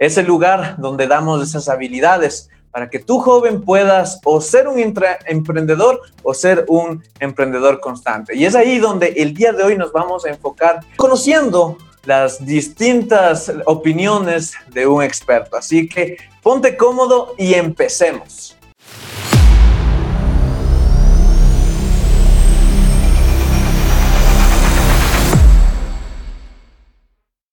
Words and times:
es 0.00 0.16
el 0.16 0.26
lugar 0.26 0.76
donde 0.78 1.06
damos 1.06 1.46
esas 1.46 1.68
habilidades 1.68 2.48
para 2.72 2.88
que 2.88 2.98
tú 2.98 3.20
joven 3.20 3.60
puedas 3.60 4.18
o 4.24 4.40
ser 4.40 4.66
un 4.66 4.78
emprendedor 5.26 6.00
o 6.22 6.32
ser 6.32 6.64
un 6.68 7.04
emprendedor 7.18 7.80
constante. 7.80 8.34
Y 8.34 8.46
es 8.46 8.54
ahí 8.54 8.78
donde 8.78 9.08
el 9.08 9.34
día 9.34 9.52
de 9.52 9.62
hoy 9.62 9.76
nos 9.76 9.92
vamos 9.92 10.24
a 10.24 10.30
enfocar 10.30 10.80
conociendo 10.96 11.76
las 12.06 12.44
distintas 12.44 13.52
opiniones 13.66 14.54
de 14.72 14.86
un 14.86 15.02
experto. 15.02 15.58
Así 15.58 15.86
que 15.86 16.16
ponte 16.42 16.78
cómodo 16.78 17.34
y 17.36 17.52
empecemos. 17.52 18.56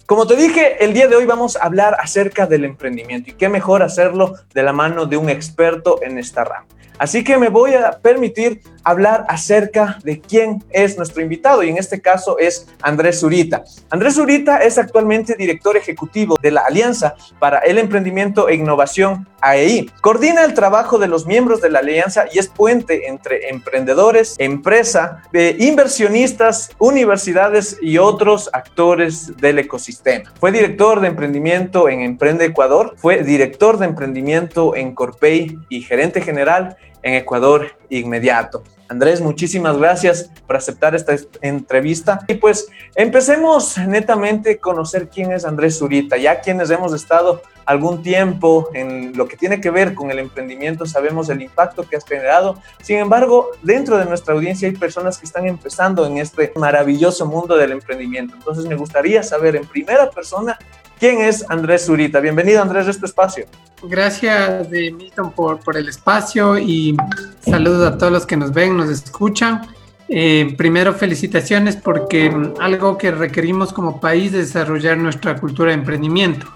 Como 0.07 0.25
te 0.25 0.37
dije, 0.37 0.85
el 0.85 0.93
día 0.93 1.09
de 1.09 1.17
hoy 1.17 1.25
vamos 1.25 1.57
a 1.57 1.65
hablar 1.65 1.97
acerca 1.99 2.47
del 2.47 2.63
emprendimiento 2.63 3.29
y 3.29 3.33
qué 3.33 3.49
mejor 3.49 3.83
hacerlo 3.83 4.35
de 4.53 4.63
la 4.63 4.71
mano 4.71 5.05
de 5.05 5.17
un 5.17 5.29
experto 5.29 6.01
en 6.01 6.17
esta 6.17 6.45
rama. 6.45 6.65
Así 6.99 7.23
que 7.23 7.37
me 7.37 7.49
voy 7.49 7.73
a 7.75 7.91
permitir 7.91 8.61
hablar 8.83 9.25
acerca 9.27 9.99
de 10.03 10.21
quién 10.21 10.63
es 10.69 10.97
nuestro 10.97 11.21
invitado 11.21 11.61
y 11.61 11.69
en 11.69 11.77
este 11.77 12.01
caso 12.01 12.39
es 12.39 12.67
Andrés 12.81 13.19
Zurita. 13.19 13.63
Andrés 13.89 14.15
Zurita 14.15 14.59
es 14.59 14.77
actualmente 14.77 15.35
director 15.35 15.75
ejecutivo 15.75 16.37
de 16.41 16.51
la 16.51 16.61
Alianza 16.61 17.15
para 17.37 17.59
el 17.59 17.77
Emprendimiento 17.77 18.47
e 18.47 18.55
Innovación 18.55 19.27
AEI. 19.41 19.91
Coordina 20.01 20.43
el 20.45 20.53
trabajo 20.53 20.97
de 20.97 21.07
los 21.07 21.25
miembros 21.25 21.61
de 21.61 21.69
la 21.69 21.79
alianza 21.79 22.25
y 22.31 22.39
es 22.39 22.47
puente 22.47 23.07
entre 23.07 23.49
emprendedores, 23.49 24.35
empresa, 24.39 25.21
inversionistas, 25.59 26.71
universidades 26.79 27.77
y 27.81 27.97
otros 27.97 28.49
actores 28.53 29.37
del 29.37 29.59
ecosistema. 29.59 30.31
Fue 30.39 30.51
director 30.51 31.01
de 31.01 31.09
emprendimiento 31.09 31.89
en 31.89 32.01
Emprende 32.01 32.45
Ecuador, 32.45 32.95
fue 32.97 33.23
director 33.23 33.77
de 33.77 33.85
emprendimiento 33.85 34.75
en 34.75 34.95
Corpey 34.95 35.57
y 35.69 35.81
gerente 35.81 36.21
general 36.21 36.77
en 37.07 37.15
Ecuador 37.15 37.71
inmediato. 37.89 38.63
Andrés, 38.89 39.19
muchísimas 39.19 39.77
gracias 39.77 40.29
por 40.45 40.55
aceptar 40.55 40.95
esta 40.95 41.15
entrevista. 41.41 42.21
Y 42.27 42.35
pues 42.35 42.69
empecemos 42.95 43.77
netamente 43.77 44.51
a 44.51 44.57
conocer 44.57 45.09
quién 45.09 45.31
es 45.31 45.43
Andrés 45.43 45.77
Zurita. 45.77 46.15
Ya 46.17 46.39
quienes 46.39 46.69
hemos 46.69 46.93
estado 46.93 47.41
algún 47.65 48.01
tiempo 48.01 48.69
en 48.73 49.11
lo 49.17 49.27
que 49.27 49.35
tiene 49.35 49.59
que 49.59 49.69
ver 49.69 49.93
con 49.93 50.09
el 50.09 50.19
emprendimiento, 50.19 50.85
sabemos 50.85 51.27
el 51.29 51.41
impacto 51.41 51.83
que 51.83 51.97
has 51.97 52.05
generado. 52.05 52.61
Sin 52.81 52.97
embargo, 52.97 53.51
dentro 53.61 53.97
de 53.97 54.05
nuestra 54.05 54.33
audiencia 54.33 54.69
hay 54.69 54.75
personas 54.75 55.17
que 55.17 55.25
están 55.25 55.47
empezando 55.47 56.05
en 56.05 56.17
este 56.17 56.53
maravilloso 56.55 57.25
mundo 57.25 57.57
del 57.57 57.73
emprendimiento. 57.73 58.35
Entonces 58.35 58.65
me 58.67 58.75
gustaría 58.75 59.21
saber 59.21 59.57
en 59.57 59.65
primera 59.65 60.09
persona 60.09 60.57
quién 60.99 61.21
es 61.21 61.45
Andrés 61.49 61.85
Zurita. 61.85 62.19
Bienvenido 62.19 62.61
Andrés 62.61 62.87
a 62.87 62.91
este 62.91 63.05
espacio. 63.05 63.45
Gracias 63.83 64.69
de 64.69 64.91
Milton 64.91 65.31
por, 65.31 65.59
por 65.59 65.77
el 65.77 65.87
espacio 65.87 66.57
y 66.57 66.97
saludos 67.41 67.93
a 67.93 67.97
todos 67.97 68.11
los 68.11 68.25
que 68.25 68.37
nos 68.37 68.51
ven, 68.51 68.75
nos 68.75 68.89
escuchan. 68.89 69.61
Eh, 70.09 70.55
primero, 70.57 70.93
felicitaciones 70.93 71.75
porque 71.75 72.33
algo 72.59 72.97
que 72.97 73.11
requerimos 73.11 73.73
como 73.73 73.99
país 73.99 74.33
es 74.33 74.53
desarrollar 74.53 74.97
nuestra 74.97 75.35
cultura 75.35 75.71
de 75.71 75.75
emprendimiento 75.75 76.47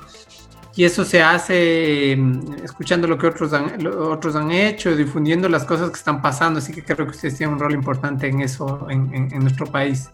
y 0.76 0.86
eso 0.86 1.04
se 1.04 1.22
hace 1.22 2.16
mm, 2.18 2.64
escuchando 2.64 3.08
lo 3.08 3.18
que 3.18 3.28
otros 3.28 3.54
han, 3.54 3.86
otros 3.86 4.36
han 4.36 4.52
hecho, 4.52 4.96
difundiendo 4.96 5.50
las 5.50 5.64
cosas 5.64 5.90
que 5.90 5.98
están 5.98 6.22
pasando, 6.22 6.60
así 6.60 6.72
que 6.72 6.84
creo 6.84 7.06
que 7.06 7.12
ustedes 7.12 7.38
tienen 7.38 7.56
un 7.56 7.60
rol 7.60 7.74
importante 7.74 8.28
en 8.28 8.42
eso 8.42 8.88
en, 8.90 9.30
nuestro 9.40 9.66
país. 9.66 10.10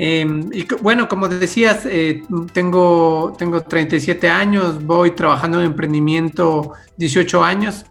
Em, 0.00 0.48
y 0.52 0.64
bueno, 0.80 1.08
como 1.08 1.26
decías, 1.26 1.84
eh, 1.84 2.22
tengo, 2.52 3.34
tengo 3.36 3.62
37 3.62 4.30
años, 4.30 4.84
voy 4.84 5.10
trabajando 5.10 5.58
en 5.58 5.66
emprendimiento 5.66 6.72
18 6.98 7.42
años. 7.42 7.84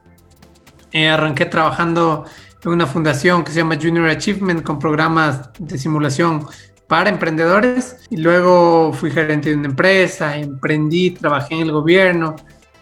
Eh, 0.94 1.10
arranqué 1.10 1.46
trabajando 1.48 2.24
en 2.64 2.72
una 2.72 2.88
fundación 2.88 3.44
que 3.44 3.52
se 3.52 3.58
llama 3.58 3.76
Junior 3.76 4.08
Achievement 4.08 4.64
con 4.64 4.80
programas 4.80 5.50
de 5.60 5.78
simulación 5.78 6.48
para 6.88 7.10
emprendedores 7.10 7.98
y 8.10 8.16
luego 8.16 8.94
fui 8.94 9.12
gerente 9.12 9.50
de 9.50 9.58
una 9.58 9.68
empresa, 9.68 10.38
emprendí, 10.38 11.12
trabajé 11.12 11.56
en 11.56 11.62
el 11.64 11.74
gobierno. 11.74 12.38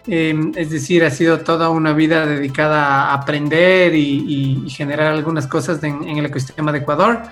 Em, 0.06 0.52
es 0.56 0.70
decir, 0.70 1.04
ha 1.04 1.10
sido 1.10 1.40
toda 1.40 1.70
una 1.70 1.94
vida 1.94 2.28
dedicada 2.28 3.10
a 3.10 3.14
aprender 3.16 3.96
y, 3.96 4.70
generar 4.70 5.08
algunas 5.08 5.48
cosas 5.48 5.84
en, 5.84 6.04
el 6.04 6.28
ecosistema 6.28 6.72
de 6.72 6.78
Ecuador. 6.78 7.24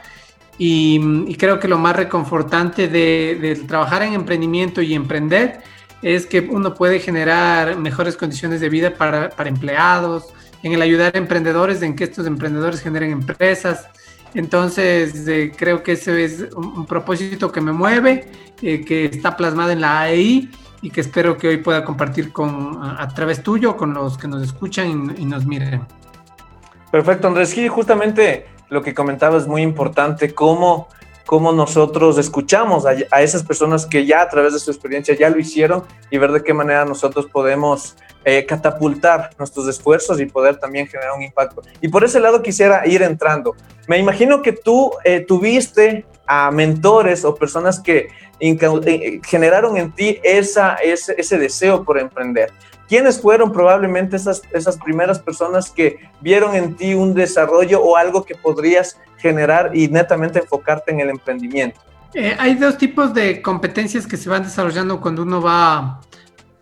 Y, 0.57 1.35
creo 1.37 1.59
que 1.59 1.67
lo 1.67 1.77
más 1.77 1.95
reconfortante 1.95 2.87
de, 2.87 3.61
trabajar 3.67 4.03
en 4.03 4.13
emprendimiento 4.13 4.81
y 4.81 4.93
emprender 4.93 5.61
es 6.01 6.25
que 6.25 6.41
uno 6.41 6.73
puede 6.73 6.99
generar 6.99 7.77
mejores 7.77 8.17
condiciones 8.17 8.61
de 8.61 8.69
vida 8.69 8.93
para, 8.93 9.29
para 9.29 9.49
empleados, 9.49 10.27
en 10.61 10.73
el 10.73 10.81
ayudar 10.81 11.15
a 11.15 11.17
emprendedores, 11.17 11.81
en 11.81 11.95
que 11.95 12.05
estos 12.05 12.27
emprendedores 12.27 12.81
generen 12.81 13.11
empresas, 13.11 13.87
entonces, 14.33 15.27
eh, 15.27 15.51
creo 15.55 15.83
que 15.83 15.93
ese 15.93 16.23
es 16.23 16.47
un, 16.55 16.85
propósito 16.85 17.51
que 17.51 17.61
me 17.61 17.71
mueve, 17.71 18.27
eh, 18.61 18.83
que 18.83 19.05
está 19.05 19.37
plasmado 19.37 19.71
en 19.71 19.81
la 19.81 20.01
AEI 20.01 20.49
y 20.81 20.89
que 20.89 21.01
espero 21.01 21.37
que 21.37 21.47
hoy 21.49 21.57
pueda 21.57 21.85
compartir 21.85 22.31
con, 22.31 22.79
a, 22.81 23.07
través 23.09 23.43
tuyo 23.43 23.77
con 23.77 23.93
los 23.93 24.17
que 24.17 24.27
nos 24.27 24.41
escuchan 24.43 25.13
y, 25.17 25.25
nos 25.25 25.45
miren. 25.45 25.85
Perfecto, 26.91 27.27
Andrés. 27.27 27.49
Sí, 27.49 27.67
justamente 27.67 28.47
lo 28.73 28.81
que 28.81 28.94
comentabas 28.94 29.44
es 29.44 29.47
muy 29.47 29.61
importante, 29.61 30.34
cómo, 30.34 30.88
cómo 31.28 31.51
nosotros 31.51 32.17
escuchamos 32.17 32.85
a, 32.88 32.95
a, 33.11 33.22
esas 33.22 33.44
personas 33.44 33.85
que 33.85 34.06
ya 34.06 34.23
a 34.23 34.29
través 34.29 34.53
de 34.53 34.59
su 34.59 34.72
experiencia 34.72 35.16
ya 35.16 35.29
lo 35.29 35.39
hicieron 35.39 35.84
y 36.09 36.17
ver 36.17 36.31
de 36.31 36.44
qué 36.44 36.53
manera 36.56 36.83
nosotros 36.83 37.28
podemos 37.28 37.95
eh, 38.25 38.45
catapultar 38.45 39.29
nuestros 39.38 39.67
esfuerzos 39.67 40.19
y 40.19 40.25
poder 40.25 40.56
también 40.56 40.88
generar 40.88 41.12
un 41.16 41.22
impacto. 41.22 41.62
Y 41.81 41.89
por 41.89 42.03
ese 42.03 42.19
lado 42.19 42.41
quisiera 42.41 42.88
ir 42.88 43.03
entrando. 43.03 43.56
Me 43.88 44.00
imagino 44.00 44.41
que 44.41 44.53
tú 44.53 44.91
eh, 45.03 45.19
tuviste 45.19 46.06
a 46.25 46.50
mentores 46.50 47.25
o 47.25 47.35
personas 47.35 47.79
que 47.79 48.07
eh, 48.39 49.22
generaron 49.23 49.78
en 49.78 49.91
ti 49.91 50.19
esa, 50.23 50.75
ese, 50.75 51.13
ese, 51.17 51.38
deseo 51.38 51.83
por 51.83 52.00
emprender. 52.00 52.51
¿Quiénes 52.93 53.19
fueron 53.19 53.51
probablemente 53.51 54.17
esas, 54.17 54.43
esas 54.51 54.77
primeras 54.77 55.17
personas 55.17 55.71
que 55.71 55.97
vieron 56.21 56.55
en 56.55 56.75
ti 56.75 56.93
un 56.93 57.15
desarrollo 57.15 57.81
o 57.81 57.97
algo 57.97 58.23
que 58.23 58.35
podrías 58.35 58.99
generar 59.17 59.75
y 59.75 59.87
netamente 59.87 60.37
enfocarte 60.37 60.91
en 60.91 60.99
el 60.99 61.09
emprendimiento? 61.09 61.81
hay 62.37 62.53
dos 62.53 62.77
tipos 62.77 63.11
de 63.11 63.41
competencias 63.41 64.05
que 64.05 64.15
se 64.15 64.29
van 64.29 64.43
desarrollando 64.43 65.01
cuando 65.01 65.23
uno 65.23 65.41
va 65.41 66.01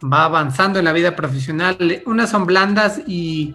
va 0.02 0.24
avanzando 0.24 0.80
en 0.80 0.86
la 0.86 0.94
vida 0.94 1.18
profesional. 1.18 2.02
Unas 2.06 2.30
son 2.30 2.46
blandas 2.46 3.02
y, 3.06 3.53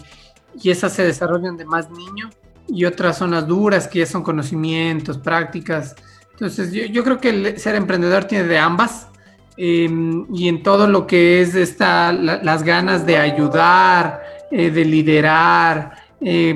esas 0.62 0.92
se 0.92 1.03
desarrollan 1.03 1.56
de 1.56 1.65
más 1.65 1.91
niño 1.91 2.28
y 2.69 2.84
otras 2.84 3.16
son 3.16 3.31
las 3.31 3.47
duras 3.47 3.88
que 3.88 4.00
ya 4.00 4.06
son 4.06 4.22
conocimientos, 4.22 5.16
prácticas. 5.16 5.97
Entonces 6.32 6.72
yo, 6.72 7.03
creo 7.03 7.20
que 7.20 7.59
ser 7.59 7.75
emprendedor 7.75 8.25
tiene 8.25 8.44
de 8.44 8.59
ambas 8.59 9.09
em, 9.56 10.27
y 10.34 10.49
en 10.49 10.62
todo 10.62 10.87
lo 10.87 11.06
que 11.06 11.41
es 11.41 11.55
esta, 11.55 12.12
las 12.12 12.62
ganas 12.62 13.06
de 13.06 13.17
ayudar, 13.19 14.22
eh, 14.51 14.71
de 14.71 14.84
liderar. 14.84 16.07
Eh, 16.21 16.54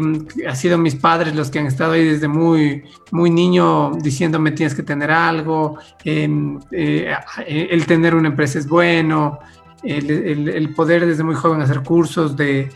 ha 0.48 0.54
sido 0.54 0.78
mis 0.78 0.94
padres 0.94 1.34
los 1.34 1.50
que 1.50 1.58
han 1.58 1.66
estado 1.66 1.92
ahí 1.92 2.04
desde 2.04 2.28
muy, 2.28 2.82
muy 3.10 3.30
niño 3.30 3.92
diciéndome 4.00 4.52
tienes 4.52 4.74
que 4.74 4.82
tener 4.82 5.10
algo, 5.10 5.78
em, 6.02 6.58
eh, 6.70 7.14
el 7.46 7.84
tener 7.84 8.14
una 8.14 8.28
empresa 8.28 8.58
es 8.58 8.66
bueno, 8.66 9.38
el, 9.82 10.74
poder 10.74 11.06
desde 11.06 11.22
muy 11.22 11.34
joven 11.34 11.60
hacer 11.62 11.82
cursos 11.82 12.36
de, 12.36 12.70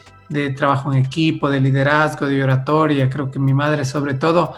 trabajo 0.56 0.92
en 0.92 0.98
equipo, 1.04 1.48
de 1.48 1.60
liderazgo, 1.60 2.26
de 2.26 2.42
oratoria, 2.42 3.08
creo 3.08 3.30
que 3.30 3.38
mi 3.38 3.54
madre 3.54 3.84
sobre 3.84 4.14
todo, 4.14 4.54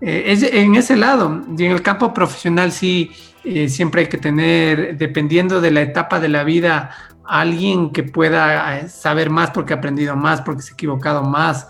eh, 0.00 0.24
es 0.26 0.42
en 0.42 0.76
ese 0.76 0.96
lado. 0.96 1.42
Y 1.56 1.64
en 1.64 1.72
el 1.72 1.82
campo 1.82 2.12
profesional 2.14 2.70
sí, 2.72 3.10
eh, 3.50 3.68
siempre 3.70 4.02
hay 4.02 4.08
que 4.08 4.18
tener, 4.18 4.98
dependiendo 4.98 5.62
de 5.62 5.70
la 5.70 5.80
etapa 5.80 6.20
de 6.20 6.28
la 6.28 6.44
vida, 6.44 6.90
alguien 7.24 7.92
que 7.92 8.02
pueda 8.02 8.78
eh, 8.78 8.88
saber 8.90 9.30
más 9.30 9.50
porque 9.52 9.72
ha 9.72 9.76
aprendido 9.76 10.16
más, 10.16 10.42
porque 10.42 10.60
se 10.60 10.72
ha 10.72 10.74
equivocado 10.74 11.22
más, 11.22 11.66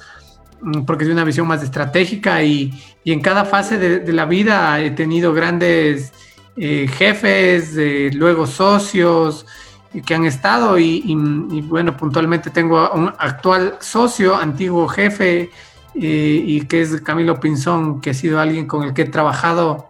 mm, 0.61 0.83
porque 0.83 1.05
tiene 1.05 1.15
una 1.21 1.25
visión 1.25 1.47
más 1.47 1.63
estratégica 1.63 2.43
y, 2.43 2.73
en 3.05 3.21
cada 3.21 3.45
fase 3.45 3.79
de, 3.79 4.13
la 4.13 4.27
vida 4.27 4.81
he 4.81 4.91
tenido 4.91 5.33
grandes 5.33 6.13
jefes, 6.57 7.75
luego 8.15 8.47
socios, 8.47 9.47
que 10.05 10.15
han 10.15 10.27
estado 10.27 10.79
y, 10.79 11.15
bueno, 11.63 11.97
puntualmente 11.97 12.51
tengo 12.51 12.79
a 12.79 12.93
un 12.93 13.09
actual 13.19 13.77
socio, 13.81 14.37
antiguo 14.37 14.89
jefe 14.89 15.51
y 15.95 16.61
que 16.67 16.83
es 16.83 17.01
Camilo 17.01 17.41
Pinzón, 17.41 18.03
que 18.03 18.11
ha 18.11 18.15
sido 18.15 18.41
alguien 18.41 18.67
con 18.67 18.83
el 18.85 18.93
que 18.93 19.03
he 19.03 19.07
trabajado, 19.07 19.88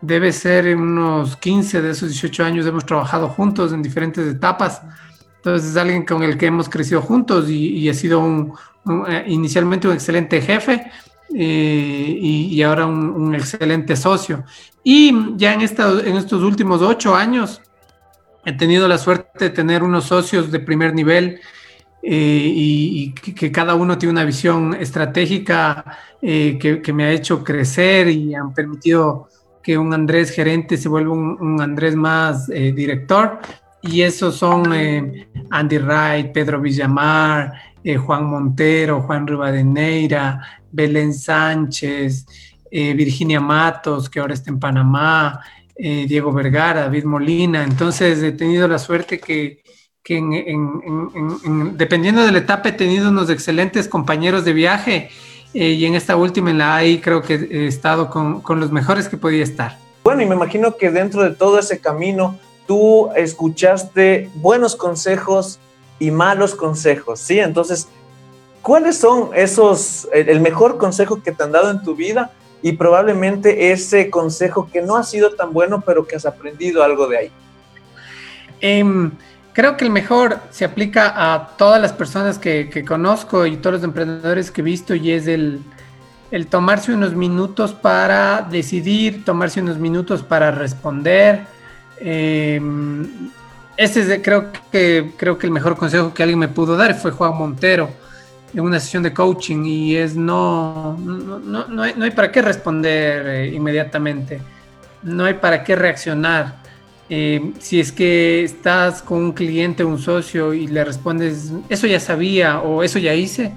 debe 0.00 0.32
ser 0.32 0.74
unos 0.76 1.36
15 1.36 1.82
de 1.82 1.90
esos 1.90 2.08
18 2.08 2.44
años, 2.44 2.66
hemos 2.66 2.86
trabajado 2.86 3.28
juntos 3.28 3.72
en 3.72 3.82
diferentes 3.82 4.26
etapas. 4.26 4.82
Entonces 5.36 5.70
es 5.70 5.76
alguien 5.76 6.04
con 6.04 6.22
el 6.22 6.36
que 6.36 6.46
hemos 6.46 6.68
crecido 6.68 7.00
juntos 7.00 7.48
y, 7.48 7.88
ha 7.88 7.94
sido 7.94 8.20
un, 8.20 8.52
eh, 9.08 9.24
inicialmente 9.28 9.88
un 9.88 9.94
excelente 9.94 10.40
jefe 10.40 10.90
eh, 11.34 12.18
y, 12.20 12.62
ahora 12.62 12.86
un, 12.86 13.34
excelente 13.34 13.96
socio. 13.96 14.44
Y 14.84 15.36
ya 15.36 15.54
en, 15.54 15.62
esta, 15.62 15.90
en 16.00 16.16
estos 16.16 16.42
últimos 16.42 16.82
ocho 16.82 17.14
años 17.14 17.60
he 18.44 18.52
tenido 18.52 18.88
la 18.88 18.98
suerte 18.98 19.46
de 19.46 19.50
tener 19.50 19.82
unos 19.82 20.04
socios 20.04 20.50
de 20.50 20.60
primer 20.60 20.94
nivel 20.94 21.40
eh, 22.02 22.52
y, 22.54 23.12
que, 23.12 23.52
cada 23.52 23.74
uno 23.74 23.98
tiene 23.98 24.12
una 24.12 24.24
visión 24.24 24.74
estratégica 24.74 25.84
que, 26.20 26.80
que, 26.82 26.92
me 26.92 27.04
ha 27.04 27.12
hecho 27.12 27.42
crecer 27.42 28.08
y 28.08 28.34
han 28.34 28.52
permitido 28.52 29.28
un 29.78 29.92
Andrés 29.94 30.30
gerente 30.30 30.76
se 30.76 30.88
vuelva 30.88 31.12
un, 31.12 31.60
Andrés 31.60 31.94
más 31.94 32.46
director 32.48 33.40
y 33.82 34.02
esos 34.02 34.36
son 34.36 34.72
eh, 34.74 35.28
Andy 35.50 35.78
Wright, 35.78 36.32
Pedro 36.32 36.60
Villamar, 36.60 37.52
eh, 37.82 37.96
Juan 37.96 38.24
Montero, 38.24 39.02
Juan 39.02 39.26
Rivadeneira, 39.26 40.60
Belén 40.70 41.14
Sánchez, 41.14 42.26
eh, 42.70 42.92
Virginia 42.94 43.40
Matos, 43.40 44.10
que 44.10 44.20
ahora 44.20 44.34
está 44.34 44.50
en 44.50 44.60
Panamá, 44.60 45.40
Diego 45.76 46.30
Vergara, 46.30 46.82
David 46.82 47.04
Molina. 47.04 47.64
Entonces 47.64 48.22
he 48.22 48.32
tenido 48.32 48.68
la 48.68 48.78
suerte 48.78 49.18
que, 49.18 49.62
dependiendo 51.72 52.22
de 52.22 52.32
la 52.32 52.38
etapa 52.38 52.68
he 52.68 52.72
tenido 52.72 53.08
unos 53.08 53.30
excelentes 53.30 53.88
compañeros 53.88 54.44
de 54.44 54.52
viaje 54.52 55.08
y 55.52 55.84
en 55.84 55.94
esta 55.94 56.16
última, 56.16 56.50
en 56.50 56.58
la 56.58 56.76
AI, 56.76 57.00
creo 57.00 57.22
que 57.22 57.34
he 57.34 57.66
estado 57.66 58.08
con, 58.10 58.40
con 58.40 58.60
los 58.60 58.70
mejores 58.70 59.08
que 59.08 59.16
podía 59.16 59.42
estar. 59.42 59.78
Bueno, 60.04 60.22
y 60.22 60.26
me 60.26 60.34
imagino 60.34 60.76
que 60.76 60.90
dentro 60.90 61.22
de 61.22 61.30
todo 61.30 61.58
ese 61.58 61.80
camino 61.80 62.38
tú 62.66 63.10
escuchaste 63.16 64.30
buenos 64.36 64.76
consejos 64.76 65.58
y 65.98 66.10
malos 66.10 66.54
consejos, 66.54 67.20
¿sí? 67.20 67.38
Entonces, 67.40 67.88
¿cuáles 68.62 68.96
son 68.96 69.30
esos, 69.34 70.08
el 70.12 70.40
mejor 70.40 70.78
consejo 70.78 71.22
que 71.22 71.32
te 71.32 71.42
han 71.42 71.52
dado 71.52 71.70
en 71.70 71.82
tu 71.82 71.94
vida 71.94 72.32
y 72.62 72.72
probablemente 72.72 73.72
ese 73.72 74.08
consejo 74.08 74.68
que 74.72 74.82
no 74.82 74.96
ha 74.96 75.02
sido 75.02 75.34
tan 75.34 75.52
bueno, 75.52 75.82
pero 75.84 76.06
que 76.06 76.16
has 76.16 76.26
aprendido 76.26 76.82
algo 76.82 77.06
de 77.06 77.18
ahí? 77.18 77.32
Em, 78.60 79.10
creo 79.52 79.76
que 79.76 79.84
el 79.84 79.90
mejor 79.90 80.38
se 80.50 80.64
aplica 80.64 81.32
a 81.32 81.56
todas 81.56 81.80
las 81.80 81.92
personas 81.92 82.38
que, 82.38 82.84
conozco 82.86 83.46
y 83.46 83.56
todos 83.56 83.74
los 83.74 83.84
emprendedores 83.84 84.50
que 84.50 84.60
he 84.60 84.64
visto 84.64 84.94
y 84.94 85.12
es 85.12 85.26
el, 85.26 85.60
tomarse 86.48 86.92
unos 86.92 87.14
minutos 87.14 87.72
para 87.72 88.42
decidir, 88.42 89.24
tomarse 89.24 89.60
unos 89.60 89.78
minutos 89.78 90.22
para 90.22 90.50
responder, 90.50 91.46
eh, 91.98 92.60
este 93.80 94.00
es 94.00 94.20
creo 94.22 94.52
que 94.70 95.12
creo 95.16 95.38
que 95.38 95.46
el 95.46 95.52
mejor 95.52 95.74
consejo 95.74 96.12
que 96.12 96.22
alguien 96.22 96.38
me 96.38 96.48
pudo 96.48 96.76
dar 96.76 96.94
fue 96.94 97.12
Juan 97.12 97.34
Montero 97.34 97.88
en 98.52 98.60
una 98.60 98.78
sesión 98.78 99.02
de 99.02 99.14
coaching 99.14 99.64
y 99.64 99.96
es 99.96 100.16
no 100.16 100.98
no, 100.98 101.66
no, 101.66 101.82
hay, 101.82 102.10
para 102.10 102.30
qué 102.30 102.42
responder 102.42 103.26
eh, 103.26 103.54
inmediatamente, 103.54 104.42
no 105.02 105.24
hay 105.24 105.34
para 105.34 105.64
qué 105.64 105.76
reaccionar. 105.76 106.59
Eh, 107.10 107.52
si 107.58 107.80
es 107.80 107.90
que 107.90 108.44
estás 108.44 109.02
con 109.02 109.18
un 109.18 109.32
cliente 109.32 109.84
un 109.84 109.98
socio 109.98 110.54
y 110.54 110.68
le 110.68 110.84
respondes, 110.84 111.52
eso 111.68 111.86
ya 111.86 111.98
sabía 111.98 112.60
o 112.60 112.82
eso 112.84 112.98
ya 112.98 113.14
hice, 113.14 113.52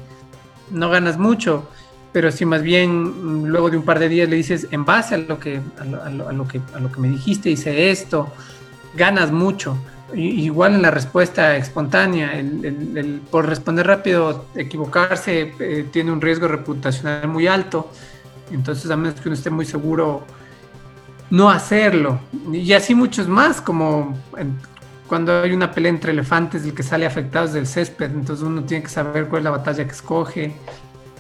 no 0.71 0.89
ganas 0.89 1.17
mucho 1.17 1.69
pero 2.13 2.31
si 2.31 2.45
más 2.45 2.61
bien 2.61 2.91
mm, 2.91 3.45
luego 3.47 3.69
de 3.69 3.77
un 3.77 3.83
par 3.83 3.99
de 3.99 4.07
días 4.07 4.29
le 4.29 4.37
dices, 4.37 4.67
en 4.71 4.85
base 4.85 5.15
a 5.15 5.17
lo 5.17 5.39
que, 5.39 5.59
a 5.79 5.83
lo, 6.31 6.47
que, 6.47 6.61
a 6.73 6.79
lo 6.79 6.89
que 6.89 7.01
me 7.01 7.09
dijiste, 7.09 7.49
hice 7.49 7.89
esto, 7.89 8.31
ganas 8.95 9.31
mucho. 9.31 9.75
igual 10.13 10.75
en 10.75 10.83
la 10.83 10.91
respuesta 10.91 11.57
espontánea, 11.57 12.39
el, 12.39 13.21
por 13.31 13.47
responder 13.47 13.87
rápido, 13.87 14.45
equivocarse 14.55 15.53
eh, 15.59 15.87
tiene 15.91 16.11
un 16.11 16.21
riesgo 16.21 16.47
reputacional 16.47 17.27
muy 17.27 17.47
alto. 17.47 17.89
Entonces, 18.51 18.91
a 18.91 18.95
menos 18.95 19.19
que 19.19 19.29
uno 19.29 19.35
esté 19.35 19.49
muy 19.49 19.65
seguro, 19.65 20.23
no 21.33 21.49
hacerlo. 21.49 22.19
Y 22.51 22.73
así 22.73 22.95
muchos 22.95 23.27
más, 23.27 23.59
como 23.59 24.17
cuando 25.07 25.41
hay 25.41 25.51
una 25.51 25.71
pelea 25.71 25.89
entre 25.89 26.11
elefantes, 26.11 26.63
el 26.63 26.73
que 26.73 26.83
sale 26.83 27.05
afectado 27.05 27.45
es 27.45 27.53
del 27.53 27.67
césped. 27.67 28.11
Entonces, 28.11 28.45
uno 28.45 28.63
tiene 28.63 28.83
que 28.83 28.89
saber 28.89 29.27
cuál 29.27 29.41
es 29.41 29.43
la 29.43 29.51
batalla 29.51 29.83
que 29.85 29.91
escoge 29.91 30.55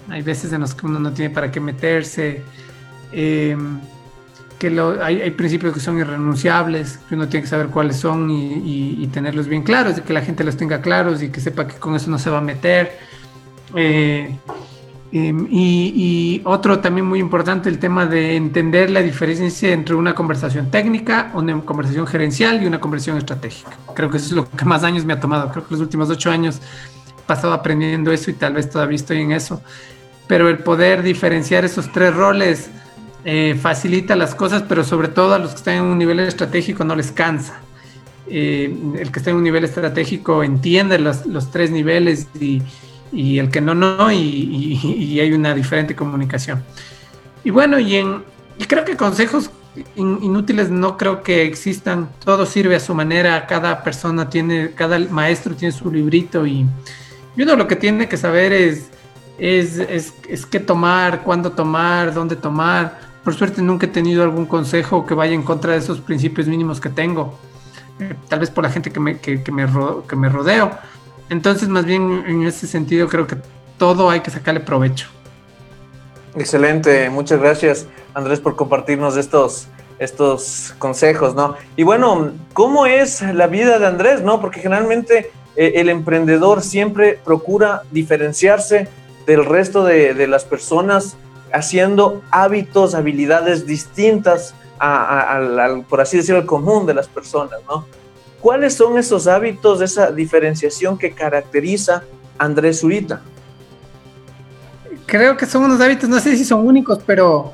hay 0.09 0.21
veces 0.21 0.51
en 0.53 0.61
los 0.61 0.73
que 0.73 0.85
uno 0.85 0.99
no 0.99 1.11
tiene 1.13 1.33
para 1.33 1.51
qué 1.51 1.59
meterse, 1.59 2.41
eh, 3.11 3.57
que 4.59 4.67
hay, 5.01 5.31
principios 5.31 5.73
que 5.73 5.79
son 5.79 5.97
irrenunciables, 5.99 6.97
que 7.09 7.15
uno 7.15 7.27
tiene 7.27 7.43
que 7.43 7.49
saber 7.49 7.67
cuáles 7.67 7.97
son 7.97 8.29
y, 8.29 9.05
tenerlos 9.07 9.47
bien 9.47 9.63
claros, 9.63 9.97
y 9.97 10.01
que 10.01 10.13
la 10.13 10.21
gente 10.21 10.43
los 10.43 10.55
tenga 10.55 10.81
claros 10.81 11.21
y 11.21 11.29
que 11.29 11.41
sepa 11.41 11.67
que 11.67 11.75
con 11.75 11.95
eso 11.95 12.09
no 12.09 12.17
se 12.17 12.29
va 12.29 12.37
a 12.37 12.41
meter. 12.41 12.97
Eh, 13.75 14.37
em, 15.13 15.47
y, 15.49 16.41
otro 16.43 16.79
también 16.79 17.05
muy 17.05 17.19
importante, 17.19 17.69
el 17.69 17.79
tema 17.79 18.05
de 18.05 18.35
entender 18.35 18.89
la 18.89 19.01
diferencia 19.01 19.71
entre 19.71 19.95
una 19.95 20.13
conversación 20.13 20.71
técnica, 20.71 21.31
una 21.33 21.61
conversación 21.61 22.05
gerencial 22.07 22.61
y 22.61 22.65
una 22.65 22.79
conversación 22.79 23.17
estratégica. 23.17 23.71
Creo 23.95 24.09
que 24.09 24.17
eso 24.17 24.25
es 24.27 24.31
lo 24.33 24.49
que 24.49 24.65
más 24.65 24.83
años 24.83 25.05
me 25.05 25.13
ha 25.13 25.19
tomado. 25.19 25.49
Creo 25.51 25.65
que 25.65 25.71
los 25.71 25.81
últimos 25.81 26.09
ocho 26.09 26.31
años 26.31 26.59
he 27.07 27.21
pasado 27.27 27.53
aprendiendo 27.53 28.11
eso 28.11 28.31
y 28.31 28.33
tal 28.33 28.53
vez 28.53 28.69
todavía 28.69 28.95
estoy 28.95 29.21
en 29.21 29.31
eso 29.31 29.61
pero 30.27 30.49
el 30.49 30.59
poder 30.59 31.03
diferenciar 31.03 31.65
esos 31.65 31.91
tres 31.91 32.13
roles 32.13 32.69
eh, 33.25 33.57
facilita 33.59 34.15
las 34.15 34.35
cosas, 34.35 34.63
pero 34.67 34.83
sobre 34.83 35.07
todo 35.07 35.33
a 35.33 35.39
los 35.39 35.51
que 35.51 35.57
están 35.57 35.75
en 35.75 35.83
un 35.83 35.97
nivel 35.97 36.19
estratégico 36.21 36.83
no 36.83 36.95
les 36.95 37.11
cansa. 37.11 37.59
Eh, 38.27 38.73
el 38.99 39.11
que 39.11 39.19
está 39.19 39.31
en 39.31 39.37
un 39.37 39.43
nivel 39.43 39.65
estratégico 39.65 40.43
entiende 40.43 40.97
los, 40.97 41.25
los 41.25 41.51
tres 41.51 41.71
niveles 41.71 42.27
y, 42.39 42.61
y, 43.13 43.39
el 43.39 43.49
que 43.49 43.61
no, 43.61 43.73
no, 43.73 44.11
y, 44.11 44.79
y, 44.83 45.19
hay 45.19 45.33
una 45.33 45.53
diferente 45.53 45.95
comunicación. 45.95 46.63
Y 47.43 47.51
bueno, 47.51 47.79
y, 47.79 47.95
en, 47.95 48.23
y 48.57 48.65
creo 48.65 48.83
que 48.83 48.97
consejos 48.97 49.51
inútiles 49.95 50.69
no 50.69 50.97
creo 50.97 51.23
que 51.23 51.43
existan, 51.45 52.09
todo 52.23 52.45
sirve 52.45 52.75
a 52.75 52.79
su 52.79 52.93
manera, 52.93 53.47
cada 53.47 53.83
persona 53.83 54.29
tiene, 54.29 54.71
cada 54.75 54.99
maestro 54.99 55.55
tiene 55.55 55.71
su 55.71 55.91
librito 55.91 56.45
y, 56.45 56.65
y 57.35 57.41
uno 57.41 57.55
lo 57.55 57.67
que 57.67 57.75
tiene 57.75 58.07
que 58.07 58.17
saber 58.17 58.53
es 58.53 58.89
es, 59.37 59.77
es, 59.77 60.13
es 60.27 60.45
qué 60.45 60.59
tomar, 60.59 61.23
cuándo 61.23 61.51
tomar, 61.51 62.13
dónde 62.13 62.35
tomar. 62.35 62.99
Por 63.23 63.33
suerte 63.33 63.61
nunca 63.61 63.85
he 63.85 63.89
tenido 63.89 64.23
algún 64.23 64.45
consejo 64.45 65.05
que 65.05 65.13
vaya 65.13 65.33
en 65.33 65.43
contra 65.43 65.73
de 65.73 65.79
esos 65.79 65.99
principios 66.01 66.47
mínimos 66.47 66.79
que 66.79 66.89
tengo. 66.89 67.37
Eh, 67.99 68.15
tal 68.27 68.39
vez 68.39 68.49
por 68.49 68.63
la 68.63 68.69
gente 68.69 68.91
que 68.91 68.99
me, 68.99 69.19
que, 69.19 69.37
me 69.51 69.67
que 70.07 70.15
me 70.15 70.29
rodeo. 70.29 70.71
Entonces, 71.29 71.69
más 71.69 71.85
bien 71.85 72.23
en 72.27 72.43
ese 72.43 72.67
sentido, 72.67 73.07
creo 73.07 73.27
que 73.27 73.37
todo 73.77 74.09
hay 74.09 74.21
que 74.21 74.31
sacarle 74.31 74.59
provecho. 74.59 75.07
Excelente, 76.35 77.09
muchas 77.11 77.39
gracias 77.39 77.87
Andrés 78.15 78.39
por 78.39 78.55
compartirnos 78.55 79.17
estos, 79.17 79.67
estos 79.99 80.73
consejos, 80.79 81.35
¿no? 81.35 81.55
Y 81.75 81.83
bueno, 81.83 82.31
¿cómo 82.53 82.85
es 82.85 83.21
la 83.21 83.47
vida 83.47 83.79
de 83.79 83.85
Andrés, 83.85 84.21
no? 84.21 84.41
Porque 84.41 84.59
generalmente 84.59 85.31
eh, 85.55 85.73
el 85.75 85.89
emprendedor 85.89 86.61
siempre 86.61 87.19
procura 87.23 87.83
diferenciarse 87.91 88.87
del 89.25 89.45
resto 89.45 89.83
de, 89.83 90.27
las 90.27 90.43
personas 90.43 91.15
haciendo 91.51 92.21
hábitos, 92.31 92.95
habilidades 92.95 93.65
distintas 93.65 94.55
al, 94.79 95.85
por 95.87 96.01
así 96.01 96.17
decirlo, 96.17 96.41
al 96.41 96.47
común 96.47 96.85
de 96.85 96.93
las 96.93 97.07
personas, 97.07 97.59
¿no? 97.67 97.85
¿Cuáles 98.43 98.73
son 98.73 98.97
esos 98.97 99.25
hábitos, 99.25 99.79
esa 99.79 100.11
diferenciación 100.11 100.97
que 100.97 101.13
caracteriza 101.13 102.03
a 102.37 102.43
Andrés 102.43 102.81
Zurita? 102.81 103.21
Creo 105.05 105.37
que 105.37 105.45
son 105.45 105.63
unos 105.63 105.79
hábitos, 105.79 106.09
no 106.09 106.19
sé 106.19 106.35
si 106.35 106.43
son 106.43 106.67
únicos, 106.67 106.99
pero, 107.05 107.53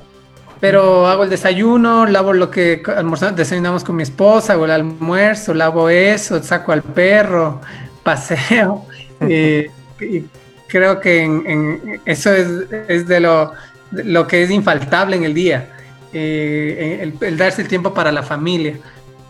pero 0.60 1.06
hago 1.06 1.26
el 1.26 1.30
desayuno, 1.30 2.08
lavo 2.08 2.34
lo 2.34 2.50
que 2.50 2.82
almorzamos, 2.98 3.36
desayunamos 3.36 3.84
con 3.84 3.98
mi 3.98 4.02
esposa, 4.02 4.54
hago 4.54 4.66
el 4.66 4.72
almuerzo, 4.72 5.54
lavo 5.54 5.92
eso, 5.92 6.42
saco 6.42 6.72
al 6.72 6.82
perro, 6.82 7.62
paseo. 8.04 8.88
Eh, 9.22 9.70
y 10.02 10.24
creo 10.68 11.00
que 11.00 11.22
en, 11.22 12.02
eso 12.04 12.34
es, 12.34 13.08
de, 13.08 13.20
lo, 13.20 13.52
lo, 13.92 14.26
que 14.26 14.42
es 14.42 14.50
infaltable 14.50 15.18
en 15.18 15.24
el 15.24 15.36
día, 15.36 15.70
eh, 16.14 17.14
el, 17.22 17.38
darse 17.38 17.62
el 17.62 17.68
tiempo 17.68 17.94
para 17.94 18.12
la 18.12 18.24
familia. 18.24 18.80